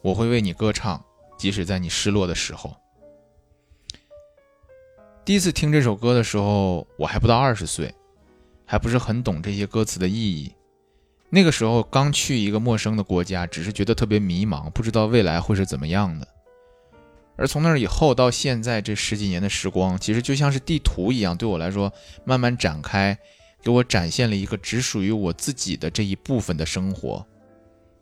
[0.03, 1.05] 我会为你歌唱。
[1.37, 2.75] 即使在你失落的时候，
[5.25, 7.95] 第一次听这首歌的时候，我还不到二十岁，
[8.67, 10.53] 还不是很懂这些歌词的意义。
[11.31, 16.27] 那个时候刚去一个陌生的国家，只是觉得特别迷茫，不知道未来会是怎么样的。
[17.37, 21.93] 而从那以后到现在这十几年的时光，其实就像是地图一样，对我来说
[22.25, 23.17] 慢慢展开，
[23.63, 27.27] 给我展现了一个只属于我自己的这一部分的生活。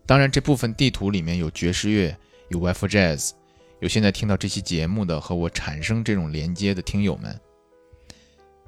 [0.05, 2.17] 当然，这部分地图里面有爵士乐。
[2.49, 3.33] 有 w i f e Jazz，
[3.81, 7.37] 有现在听到这期节目的和我产生这种连接的听友们，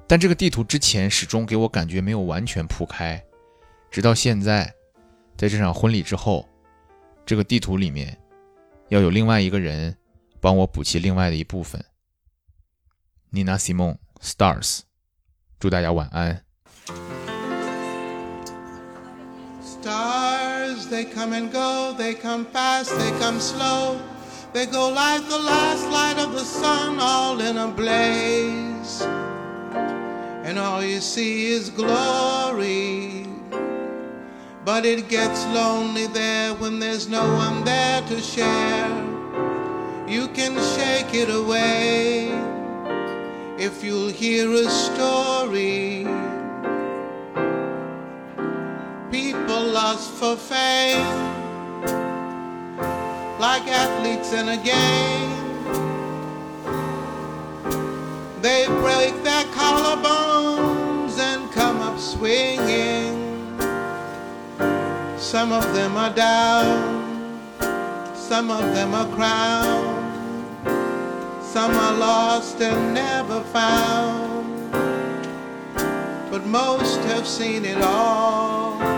[0.05, 3.23] 但这个地图之前始终给我感觉没有完全铺开，
[3.89, 4.65] 直到现在，
[5.37, 6.45] 在这场婚礼之后，
[7.25, 8.17] 这个地图里面
[8.89, 9.95] 要有另外一个人
[10.41, 11.81] 帮我补齐另外的一部分。
[13.31, 14.81] Nina Simone Stars，
[15.57, 16.48] 祝大家晚安。
[19.83, 24.01] They come and go, they come fast, they come slow.
[24.53, 29.01] They go like the last light of the sun, all in a blaze.
[30.43, 33.25] And all you see is glory.
[34.65, 38.89] But it gets lonely there when there's no one there to share.
[40.07, 42.29] You can shake it away
[43.57, 46.05] if you'll hear a story
[49.11, 51.05] people lust for fame,
[53.39, 55.39] like athletes in a game.
[58.41, 63.57] They break their collarbones and come up swinging.
[65.17, 67.39] Some of them are down,
[68.15, 70.63] some of them are crowned,
[71.43, 74.71] some are lost and never found.
[76.31, 78.88] But most have seen it all.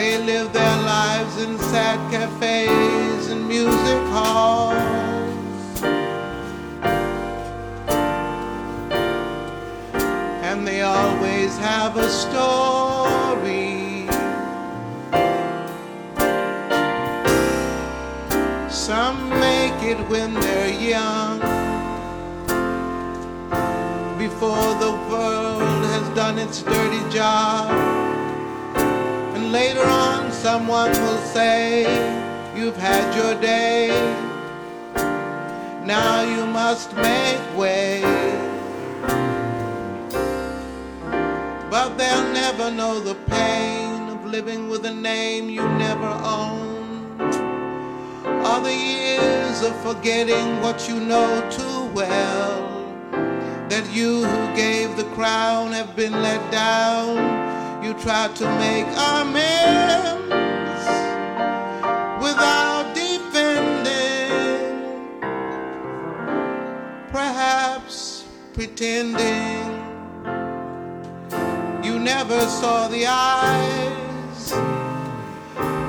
[0.00, 4.72] They live their lives in sad cafes and music halls.
[10.48, 14.08] And they always have a story.
[18.70, 21.40] Some make it when they're young,
[24.16, 28.09] before the world has done its dirty job
[29.50, 31.82] later on someone will say,
[32.56, 33.88] You've had your day.
[35.84, 38.00] Now you must make way.
[41.68, 47.20] But they'll never know the pain of living with a name you never owned.
[48.44, 52.68] All the years of forgetting what you know too well.
[53.68, 57.49] That you who gave the crown have been let down
[57.82, 60.30] you try to make amends
[62.22, 64.60] without defending,
[67.10, 69.64] perhaps pretending.
[71.82, 74.52] You never saw the eyes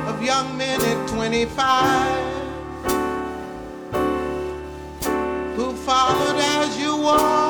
[0.08, 2.32] of young men at 25
[5.58, 7.41] who followed as you walked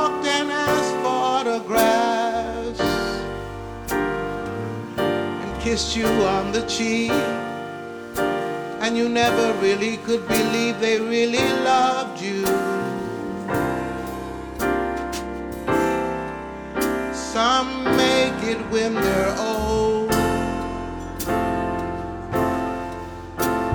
[5.72, 7.11] kissed you on the cheek.
[8.84, 12.45] And you never really could believe they really loved you.
[17.13, 20.09] Some make it when they're old.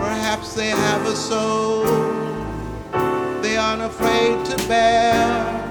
[0.04, 1.86] Perhaps they have a soul
[3.40, 5.65] they aren't afraid to bear.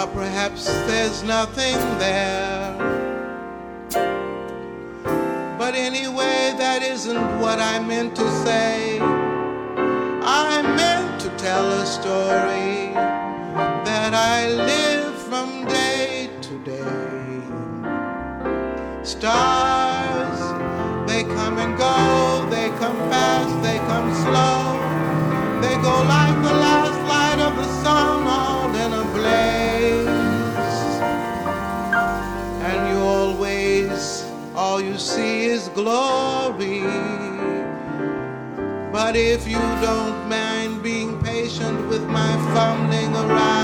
[0.00, 2.74] Or perhaps there's nothing there.
[5.58, 8.98] But anyway, that isn't what I meant to say.
[8.98, 12.94] I meant to tell a story
[13.84, 17.42] that I live from day to day.
[19.04, 20.40] Stars,
[21.10, 24.80] they come and go, they come fast, they come slow.
[25.60, 26.39] They go like
[35.82, 36.82] glory.
[38.92, 43.59] But if you don't mind being patient with my fumbling around,